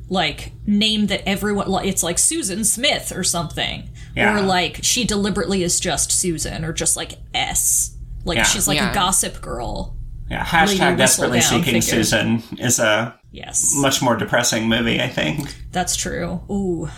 [0.08, 3.88] like name that everyone it's like Susan Smith or something.
[4.16, 4.38] Yeah.
[4.38, 7.96] Or like she deliberately is just Susan or just like S.
[8.24, 8.42] Like Yeah.
[8.44, 8.90] she's like Yeah.
[8.90, 9.96] a gossip girl.
[10.30, 11.80] Yeah, Lady hashtag whistle desperately down seeking figure.
[12.04, 13.74] Susan is a Yes.
[13.76, 15.54] much more depressing movie, I think.
[15.70, 16.40] That's true.
[16.50, 16.88] Ooh.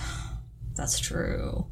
[0.77, 1.67] That's true.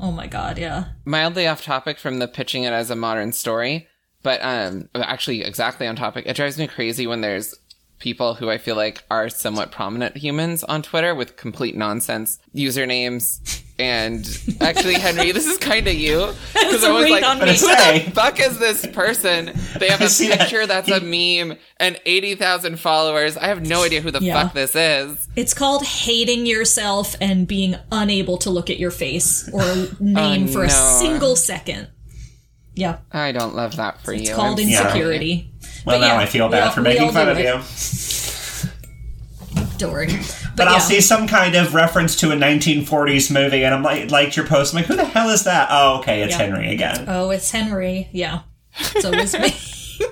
[0.00, 0.84] Oh my god, yeah.
[1.04, 3.86] Mildly off topic from the pitching it as a modern story,
[4.22, 6.24] but um, actually exactly on topic.
[6.26, 7.54] It drives me crazy when there's
[7.98, 13.59] people who I feel like are somewhat prominent humans on Twitter with complete nonsense usernames.
[13.80, 14.26] And
[14.60, 16.18] actually, Henry, this is kind of you
[16.52, 17.54] because I was like, on "Who me.
[17.56, 18.00] Say.
[18.04, 20.40] the fuck is this person?" They have a see that.
[20.40, 23.36] picture that's a meme and eighty thousand followers.
[23.38, 24.42] I have no idea who the Yeah.
[24.42, 25.28] fuck this is.
[25.34, 30.64] It's called hating yourself and being unable to look at your face or name for
[30.64, 31.88] a single second.
[32.74, 34.28] Yeah, I don't love that for it's you.
[34.28, 34.82] It's called I'm Yeah.
[34.84, 35.50] insecurity.
[35.86, 37.44] Well, But now yeah, I feel bad all- for making fun of it.
[37.46, 38.70] you.
[39.78, 40.08] Don't worry.
[40.50, 40.72] But, But yeah.
[40.74, 44.46] I'll see some kind of reference to a 1940s movie, and I'm like, liked your
[44.46, 44.72] post.
[44.74, 45.68] I'm like, who the hell is that?
[45.70, 46.38] Oh, okay, it's Yeah.
[46.38, 47.04] Henry again.
[47.08, 48.08] Oh, it's Henry.
[48.12, 48.40] Yeah.
[49.00, 50.06] So it's me.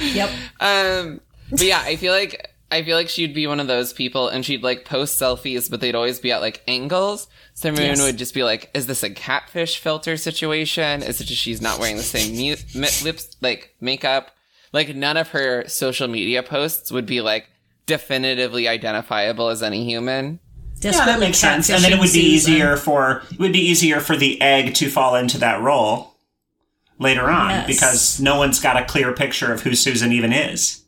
[0.14, 0.30] yep.
[0.60, 1.20] Um,
[1.50, 4.44] but yeah, I feel like I feel like she'd be one of those people, and
[4.44, 7.28] she'd like post selfies, but they'd always be at like angles.
[7.54, 8.02] So everyone Yes.
[8.02, 11.02] would just be like, "Is this a catfish filter situation?
[11.02, 14.32] Is it just she's not wearing the same mu- mi- lips like makeup?"
[14.72, 17.48] Like none of her social media posts would be like
[17.86, 20.40] definitively identifiable as any human.
[20.80, 21.70] Yeah, that makes sense.
[21.70, 22.52] And then it would be catfishing Susan.
[22.52, 26.14] easier for it would be easier for the egg to fall into that role
[26.98, 27.66] later on Yes.
[27.66, 30.82] because no one's got a clear picture of who Susan even is.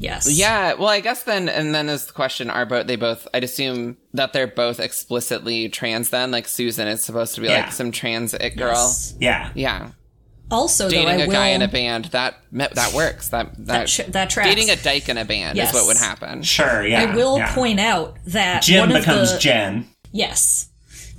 [0.00, 0.30] Yes.
[0.30, 3.26] Yeah, well, I guess then, and then is the question: Are both they both?
[3.34, 6.10] I'd assume that they're both explicitly trans.
[6.10, 7.62] Then, like Susan is supposed to be Yeah.
[7.64, 8.74] like some trans it girl.
[8.76, 9.14] Yes.
[9.18, 9.50] Yeah.
[9.56, 9.88] Yeah,
[10.50, 11.32] Also, though, dating I a will.
[11.34, 13.28] guy in a band that that works.
[13.28, 14.48] That that, that, sh- that tracks.
[14.48, 15.68] dating a dyke in a band Yes.
[15.68, 16.42] is what would happen.
[16.42, 17.02] Sure, yeah.
[17.02, 17.54] I will yeah.
[17.54, 19.86] point out that Jim one of becomes the, Jen.
[20.12, 20.70] Yes.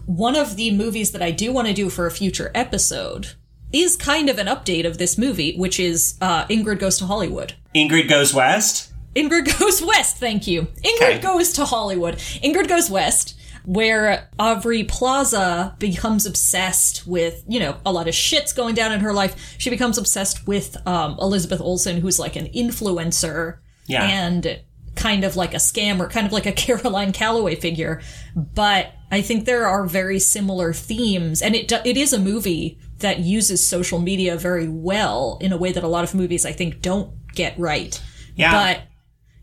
[0.05, 3.33] One of the movies that I do want to do for a future episode
[3.71, 7.53] is kind of an update of this movie, which is uh, Ingrid Goes to Hollywood.
[7.75, 8.91] Ingrid goes west.
[9.15, 10.63] Ingrid Goes West, thank you.
[10.83, 11.19] Ingrid Okay.
[11.19, 12.15] Goes to Hollywood.
[12.43, 13.38] Ingrid Goes West,
[13.69, 19.01] where Aubrey Plaza becomes obsessed with, you know, a lot of shit's going down in
[19.01, 19.55] her life.
[19.59, 23.59] She becomes obsessed with um, Elizabeth Olsen, who's like an influencer.
[23.85, 24.03] Yeah.
[24.03, 24.61] and
[24.95, 28.01] kind of like a scammer, kind of like a Caroline Calloway figure.
[28.35, 33.19] But I think there are very similar themes, and it it is a movie that
[33.19, 36.81] uses social media very well in a way that a lot of movies I think
[36.81, 37.99] don't get right.
[38.35, 38.51] Yeah.
[38.51, 38.81] But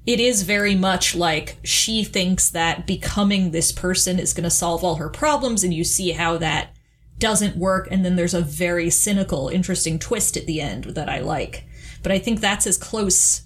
[0.06, 4.84] it is very much like she thinks that becoming this person is going to solve
[4.84, 6.74] all her problems, and you see how that
[7.18, 11.20] doesn't work, and then there's a very cynical, interesting twist at the end that I
[11.20, 11.64] like.
[12.02, 13.42] But I think that's as close.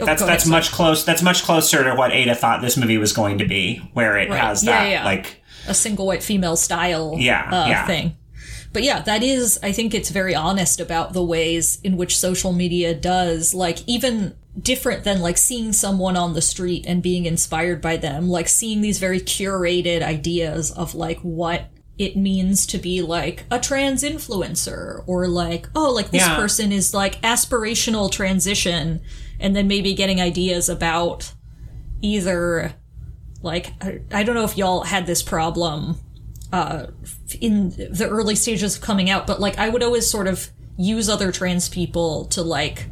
[0.00, 1.04] Oh, That's go ahead, that's much close.
[1.04, 4.30] That's much closer to what Ada thought this movie was going to be, where it
[4.30, 4.40] Right.
[4.40, 5.04] has Yeah, that yeah.
[5.04, 7.86] like a single white female style Yeah, uh, yeah.
[7.86, 8.16] thing.
[8.72, 12.52] But yeah, that is, I think it's very honest about the ways in which social
[12.52, 17.80] media does, like, even different than like seeing someone on the street and being inspired
[17.80, 23.00] by them, like seeing these very curated ideas of like what it means to be
[23.02, 26.36] like a trans influencer or like, oh, like this Yeah.
[26.36, 29.00] person is like aspirational transition
[29.40, 31.32] and then maybe getting ideas about
[32.00, 32.74] either
[33.42, 35.96] like I, I don't know if y'all had this problem
[36.52, 36.86] uh
[37.40, 41.08] in the early stages of coming out but like i would always sort of use
[41.08, 42.86] other trans people to like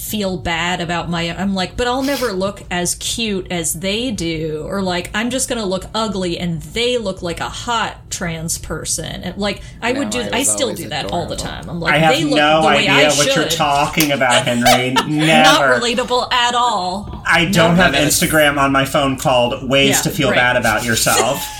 [0.00, 4.64] feel bad about my i'm like but i'll never look as cute as they do
[4.66, 9.22] or like i'm just gonna look ugly and they look like a hot trans person
[9.22, 11.94] and like i would do I i, still do that all the time i'm like
[11.94, 13.36] I have they look no the way idea I what should.
[13.36, 14.92] you're talking about, Henry.
[14.94, 15.78] not Never.
[15.78, 20.30] relatable at all I don't have Instagram on my phone called "Ways Yeah, to Feel
[20.30, 20.36] right.
[20.36, 21.46] Bad About Yourself."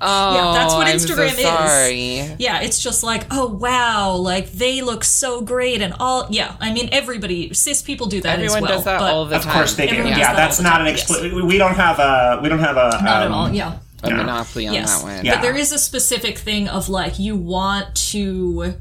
[0.00, 2.40] Oh, Yeah, that's what I'm Instagram so is.
[2.40, 6.26] Yeah, it's just like, oh wow, like they look so great and all.
[6.30, 8.72] Yeah, I mean everybody, cis people do that Everyone as well.
[8.76, 9.52] does that but all the of time.
[9.54, 9.96] course they do.
[9.96, 11.34] Everyone Yeah, does that that's not time, an explicit.
[11.44, 12.40] We don't have a.
[12.42, 12.90] We don't have a.
[13.02, 13.50] not at um, all.
[13.50, 14.16] Yeah, a Yeah.
[14.16, 15.24] monopoly on yes, that one.
[15.24, 15.34] Yeah.
[15.36, 18.74] but there is a specific thing of like you want to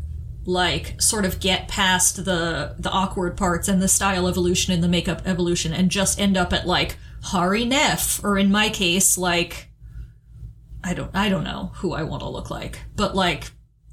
[0.46, 4.88] like sort of get past the the awkward parts and the style evolution and the
[4.88, 9.68] makeup evolution and just end up at like Hari Nef or in my case like
[10.88, 13.52] I don't I don't know who I want to look like but like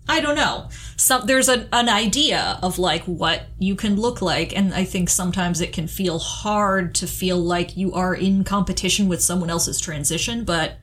[0.09, 0.69] I don't know.
[0.97, 5.09] Some there's an an idea of like what you can look like, and I think
[5.09, 9.81] sometimes it can feel hard to feel like you are in competition with someone else's
[9.81, 10.77] transition, but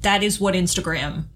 [0.00, 1.26] that is what Instagram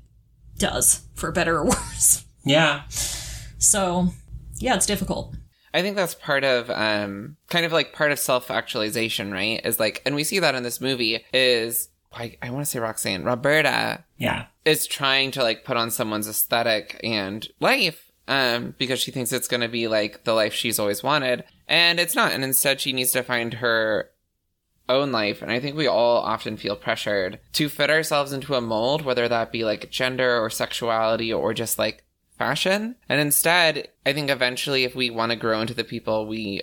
[0.58, 2.24] does, for better or worse.
[2.44, 2.82] Yeah.
[2.88, 4.08] So
[4.56, 5.36] yeah, it's difficult.
[5.72, 9.60] I think that's part of um kind of like part of self actualization, right?
[9.64, 12.78] Is like and we see that in this movie is I, I want to say
[12.78, 14.46] Roxanne, Roberta Yeah.
[14.64, 19.48] is trying to like put on someone's aesthetic and life um because she thinks it's
[19.48, 21.44] going to be like the life she's always wanted.
[21.66, 24.10] And it's not and instead she needs to find her
[24.88, 25.42] own life.
[25.42, 29.28] And i think we all often feel pressured to fit ourselves into a mold whether
[29.28, 32.04] that be like gender or sexuality or just like
[32.38, 32.96] fashion.
[33.08, 36.62] And instead i think eventually if we want to grow into the people we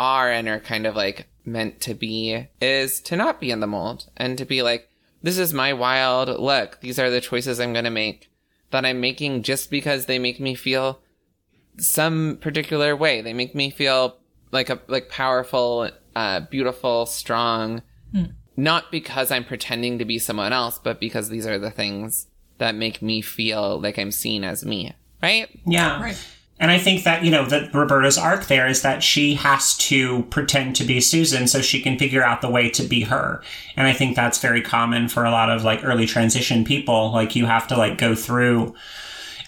[0.00, 3.66] are and are kind of like meant to be is to not be in the
[3.66, 4.88] mold and to be like,
[5.22, 6.80] this is my wild look.
[6.80, 8.30] These are the choices I'm going to make
[8.70, 11.00] that I'm making just because they make me feel
[11.76, 13.20] some particular way.
[13.20, 14.16] They make me feel
[14.50, 17.82] like a, like powerful, uh, beautiful, strong,
[18.56, 22.26] not because I'm pretending to be someone else, but because these are the things
[22.56, 24.94] that make me feel like I'm seen as me.
[25.22, 25.48] Right?
[25.66, 26.02] Yeah.
[26.02, 26.26] Right.
[26.60, 30.24] And I think that, you know, that Roberta's arc there is that she has to
[30.24, 33.42] pretend to be Susan so she can figure out the way to be her.
[33.76, 37.12] And I think that's very common for a lot of like early transition people.
[37.12, 38.74] Like you have to like go through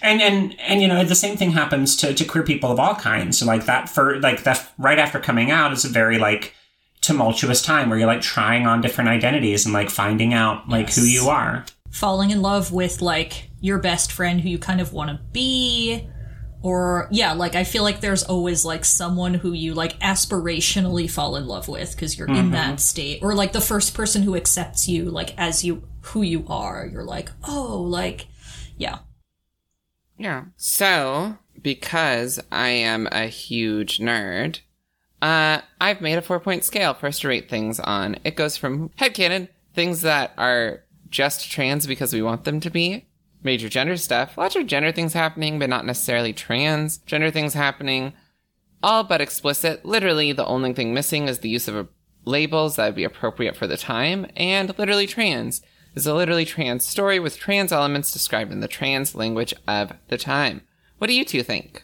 [0.01, 2.95] and and and you know the same thing happens to, to queer people of all
[2.95, 3.37] kinds.
[3.37, 6.55] So like that for like that right after coming out is a very like
[7.01, 11.03] tumultuous time where you're like trying on different identities and like finding out like who
[11.03, 11.63] you are.
[11.91, 16.07] Falling in love with like your best friend who you kind of want to be.
[16.63, 21.35] Or, yeah, like I feel like there's always like someone who you like aspirationally fall
[21.35, 23.21] in love with because you're in that state.
[23.21, 26.87] Or like the first person who accepts you like as you, who you are.
[26.89, 28.27] You're like, oh, like,
[28.77, 28.99] yeah.
[30.17, 30.45] Yeah.
[30.55, 34.59] So, because I am a huge nerd,
[35.21, 38.17] uh, I've made a four point scale for us to rate things on.
[38.23, 43.05] It goes from headcanon, things that are just trans because we want them to be,
[43.43, 48.13] major gender stuff, lots of gender things happening, but not necessarily trans gender things happening,
[48.81, 49.85] all but explicit.
[49.85, 51.87] Literally, the only thing missing is the use of
[52.25, 55.61] labels that would be appropriate for the time, and literally trans
[55.95, 60.17] is a literally trans story with trans elements described in the trans language of the
[60.17, 60.61] time.
[60.97, 61.83] What do you two think?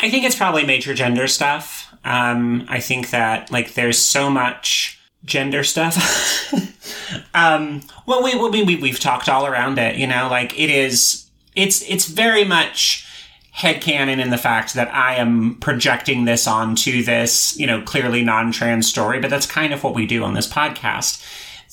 [0.00, 1.94] I think it's probably major gender stuff.
[2.04, 6.52] Um, I think that like there's so much gender stuff.
[7.34, 11.30] um, well, we, we, we, we've talked all around it, you know, like it is,
[11.54, 13.06] it's, it's very much
[13.54, 18.88] headcanon in the fact that I am projecting this onto this, you know, clearly non-trans
[18.88, 21.22] story, but that's kind of what we do on this podcast.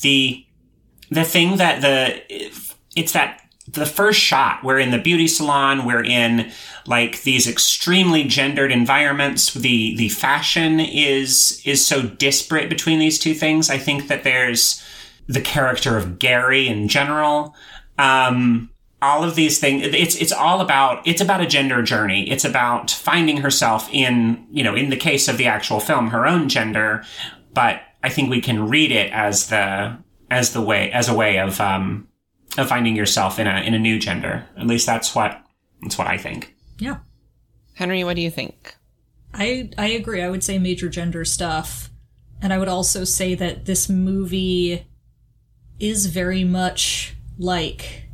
[0.02, 0.46] The
[1.12, 2.22] the thing that the
[2.96, 3.39] it's that
[3.74, 6.52] the first shot we're in the beauty salon we're in
[6.86, 13.34] like these extremely gendered environments the the fashion is is so disparate between these two
[13.34, 13.70] things.
[13.70, 14.84] I think that there's
[15.28, 17.56] the character of gary in general.
[17.98, 22.30] Um all of these things it's it's all about it's about a gender journey.
[22.30, 26.26] It's about finding herself in you know in the case of the actual film her
[26.26, 27.04] own gender
[27.54, 29.98] but i think we can read it as the
[30.30, 32.08] as the way as a way of um
[32.58, 35.42] of finding yourself in a in a new gender at least that's what
[35.82, 36.98] that's what i think Yeah.
[37.76, 38.76] Henry, what do you think?
[39.34, 40.22] I I agree.
[40.22, 41.90] I would say major gender stuff.
[42.42, 44.86] And I would also say that this movie
[45.80, 48.10] is very much like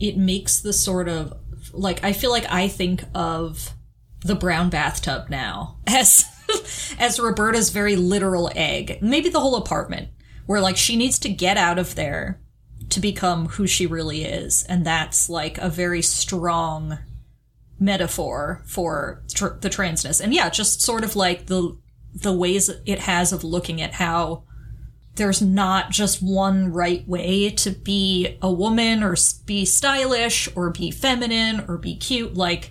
[0.00, 1.34] it makes the sort of
[1.72, 3.70] like I feel like I think of
[4.24, 6.24] the brown bathtub now as
[6.98, 8.98] as Roberta's very literal egg.
[9.02, 10.08] Maybe the whole apartment
[10.46, 12.40] where like she needs to get out of there
[12.92, 14.64] to become who she really is.
[14.64, 16.98] And that's like a very strong
[17.78, 20.20] metaphor for tr- the transness.
[20.20, 21.76] And yeah just sort of like the
[22.14, 24.44] the ways it has of looking at how
[25.14, 30.90] there's not just one right way to be a woman or be stylish or be
[30.90, 32.34] feminine or be cute.
[32.34, 32.70] Like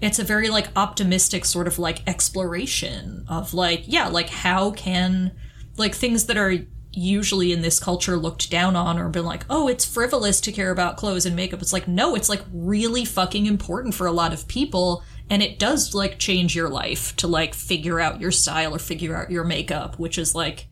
[0.00, 5.32] it's a very like optimistic sort of like exploration of like yeah like how can
[5.76, 6.54] like things that are
[6.92, 10.70] usually in this culture looked down on or been like oh it's frivolous to care
[10.70, 14.32] about clothes and makeup it's like no it's like really fucking important for a lot
[14.32, 18.74] of people and it does like change your life to like figure out your style
[18.74, 20.68] or figure out your makeup which is like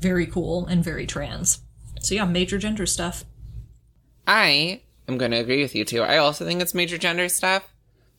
[0.00, 1.60] very cool and very trans
[2.00, 3.24] so yeah major gender stuff
[4.26, 6.02] I am going to agree with you too.
[6.02, 7.69] I also think it's major gender stuff.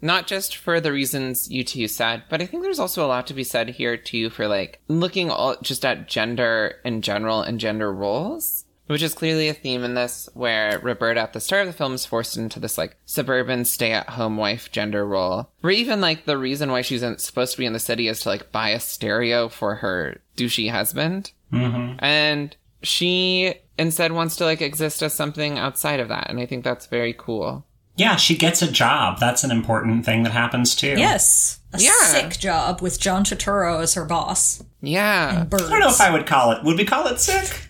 [0.01, 3.27] Not just for the reasons you two said, but I think there's also a lot
[3.27, 7.59] to be said here too for like looking all just at gender in general and
[7.59, 11.67] gender roles, which is clearly a theme in this where Roberta at the start of
[11.67, 15.49] the film is forced into this like suburban stay at home wife gender role.
[15.61, 18.29] Where even like the reason why she's supposed to be in the city is to
[18.29, 21.31] like buy a stereo for her douchey husband.
[21.53, 22.03] Mm-hmm.
[22.03, 26.29] And she instead wants to like exist as something outside of that.
[26.29, 27.65] And I think that's very cool.
[28.01, 31.91] Yeah she gets a job that's an important thing that happens too yes a Yeah.
[32.05, 35.45] sick job with john Turturro as her boss Yeah.
[35.51, 37.67] i don't know if i would call it would we call it sick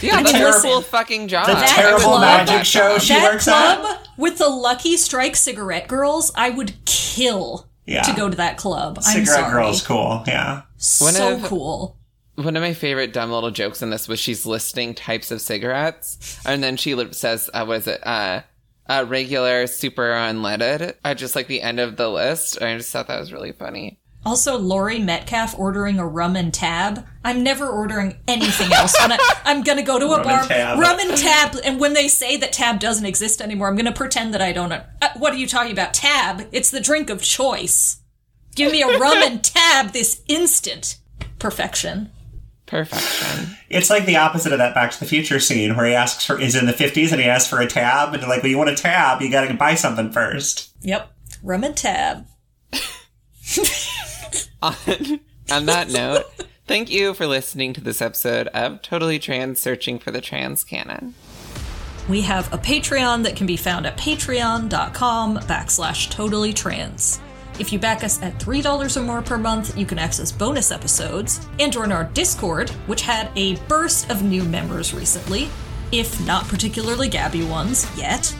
[0.00, 1.46] Yeah, that's a terrible- cool fucking job.
[1.46, 3.00] the terrible love magic show job.
[3.02, 8.02] she that works club at with the Lucky Strike cigarette girls, I would kill Yeah.
[8.02, 8.98] to go to that club.
[8.98, 9.52] I'm cigarette sorry.
[9.52, 10.62] girl's cool yeah
[11.00, 11.96] One so of- cool.
[12.36, 16.38] One of my favorite dumb little jokes in this was she's listing types of cigarettes,
[16.44, 18.00] and then she says, uh, "What is it?
[18.04, 18.40] Uh,
[18.88, 22.60] uh, regular, super unleaded." I just like the end of the list.
[22.62, 23.98] I just thought that was really funny.
[24.26, 27.06] Also, Laurie Metcalf ordering a rum and tab.
[27.22, 28.94] I'm never ordering anything else.
[28.98, 30.78] When I, I'm gonna go to a Rum bar, and tab.
[30.78, 34.32] rum and tab, and when they say that tab doesn't exist anymore, I'm gonna pretend
[34.32, 34.72] that I don't.
[34.72, 34.82] Uh,
[35.18, 35.92] what are you talking about?
[35.92, 36.48] Tab?
[36.52, 37.98] It's the drink of choice.
[38.54, 40.98] Give me a rum and tab this instant.
[41.38, 42.10] Perfection.
[42.66, 43.56] Perfection.
[43.68, 46.40] It's like the opposite of that Back to the Future scene where he asks for
[46.40, 48.58] is in the fifties and he asks for a tab and they're like, well, you
[48.58, 50.72] want a tab, you got to buy something first.
[50.80, 51.12] Yep.
[51.42, 52.26] Rum and tab.
[54.62, 54.74] on,
[55.50, 56.24] on that note,
[56.66, 61.14] thank you for listening to this episode of Totally Trans Searching for the Trans Canon.
[62.08, 67.20] We have a Patreon that can be found at patreon.com backslash totally trans.
[67.60, 71.46] If you back us at $3 or more per month, you can access bonus episodes
[71.60, 75.48] and join our Discord, which had a burst of new members recently,
[75.92, 78.34] if not particularly Gabby ones yet.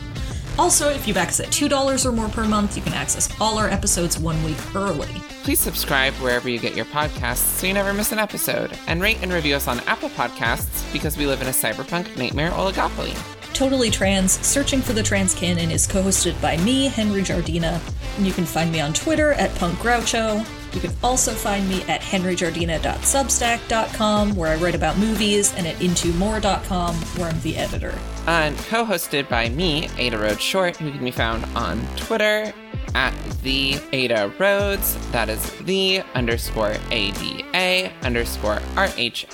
[0.59, 3.57] Also, if you back us at $2 or more per month, you can access all
[3.57, 5.21] our episodes one week early.
[5.43, 9.19] Please subscribe wherever you get your podcasts so you never miss an episode, and rate
[9.21, 13.15] and review us on Apple Podcasts because we live in a cyberpunk nightmare oligopoly.
[13.55, 17.79] Totally Trans, Searching for the Trans Canon is co hosted by me, Henry Giardina,
[18.17, 20.45] and you can find me on Twitter at Punk Groucho.
[20.75, 26.95] You can also find me at henrygiardina.substack.com, where I write about movies, and at intomore.com,
[26.95, 27.97] where I'm the editor.
[28.27, 32.51] And co-hosted by me, Ada Rhodes Short, who can be found on Twitter
[32.93, 34.97] at the Ada Rhodes.
[35.11, 39.25] That is the underscore ADA underscore R-H-O-D-E-S.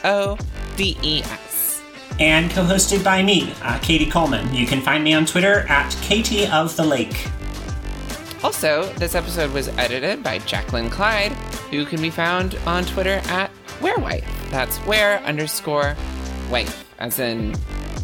[2.21, 4.53] And co-hosted by me, uh, Katie Coleman.
[4.53, 7.27] You can find me on Twitter at Katie of the Lake.
[8.43, 11.31] Also, this episode was edited by Jacqueline Clyde,
[11.71, 13.49] who can be found on Twitter at
[13.79, 14.23] Werewife.
[14.51, 15.97] That's where underscore
[16.51, 17.55] wife, as in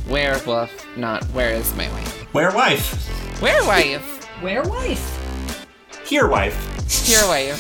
[0.10, 2.34] werewolf, not where is my wife.
[2.34, 3.40] Where wife?
[3.40, 4.16] Werewife!
[4.42, 6.08] Where wife?
[6.08, 7.06] Here, wife.
[7.06, 7.54] Here, way.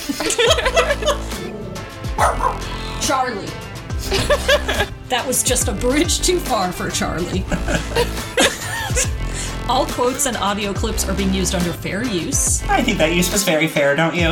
[3.02, 4.88] Charlie.
[5.10, 7.46] that was just a bridge too far for Charlie.
[9.70, 12.64] All quotes and audio clips are being used under fair use.
[12.64, 14.30] I think that use was very fair, don't you?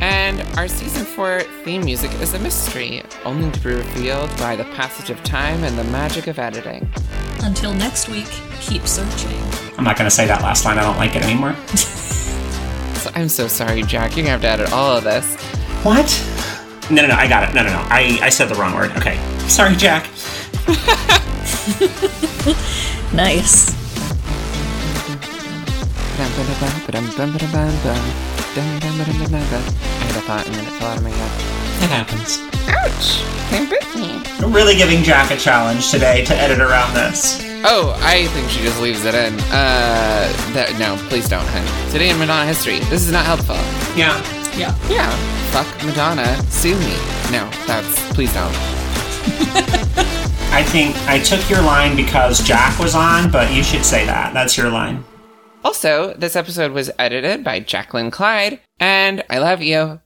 [0.00, 4.64] And our season four theme music is a mystery, only to be revealed by the
[4.64, 6.88] passage of time and the magic of editing.
[7.42, 8.28] Until next week,
[8.60, 9.40] keep searching.
[9.76, 10.78] I'm not gonna say that last line.
[10.78, 11.56] I don't like it anymore.
[12.98, 14.16] So I'm so sorry, Jack.
[14.16, 15.36] You're gonna have to edit all of this.
[15.84, 16.08] What?
[16.90, 17.14] No, no, no.
[17.14, 17.54] I got it.
[17.54, 17.78] No, no, no.
[17.90, 18.92] I, I said the wrong word.
[18.96, 19.18] Okay.
[19.48, 20.08] Sorry, Jack.
[23.12, 23.70] Nice.
[23.70, 23.74] I
[30.04, 31.82] had a thought and then it fell out of my head.
[31.82, 32.38] It happens.
[32.68, 33.22] Ouch!
[33.52, 34.20] It bit me.
[34.40, 37.40] We're really giving Jack a challenge today to edit around this.
[37.64, 39.34] Oh, I think she just leaves it in.
[39.50, 41.64] Uh, that, no, please don't, hun.
[41.90, 43.56] Today in Madonna history, this is not helpful.
[43.96, 44.20] Yeah.
[44.58, 44.76] Yeah.
[44.90, 45.08] Yeah,
[45.52, 46.96] fuck Madonna, sue me.
[47.30, 48.52] No, that's, please don't.
[50.50, 54.34] I think I took your line because Jack was on, but you should say that.
[54.34, 55.04] That's your line.
[55.64, 59.96] Also, this episode was edited by Jacqueline Clyde, and I love you.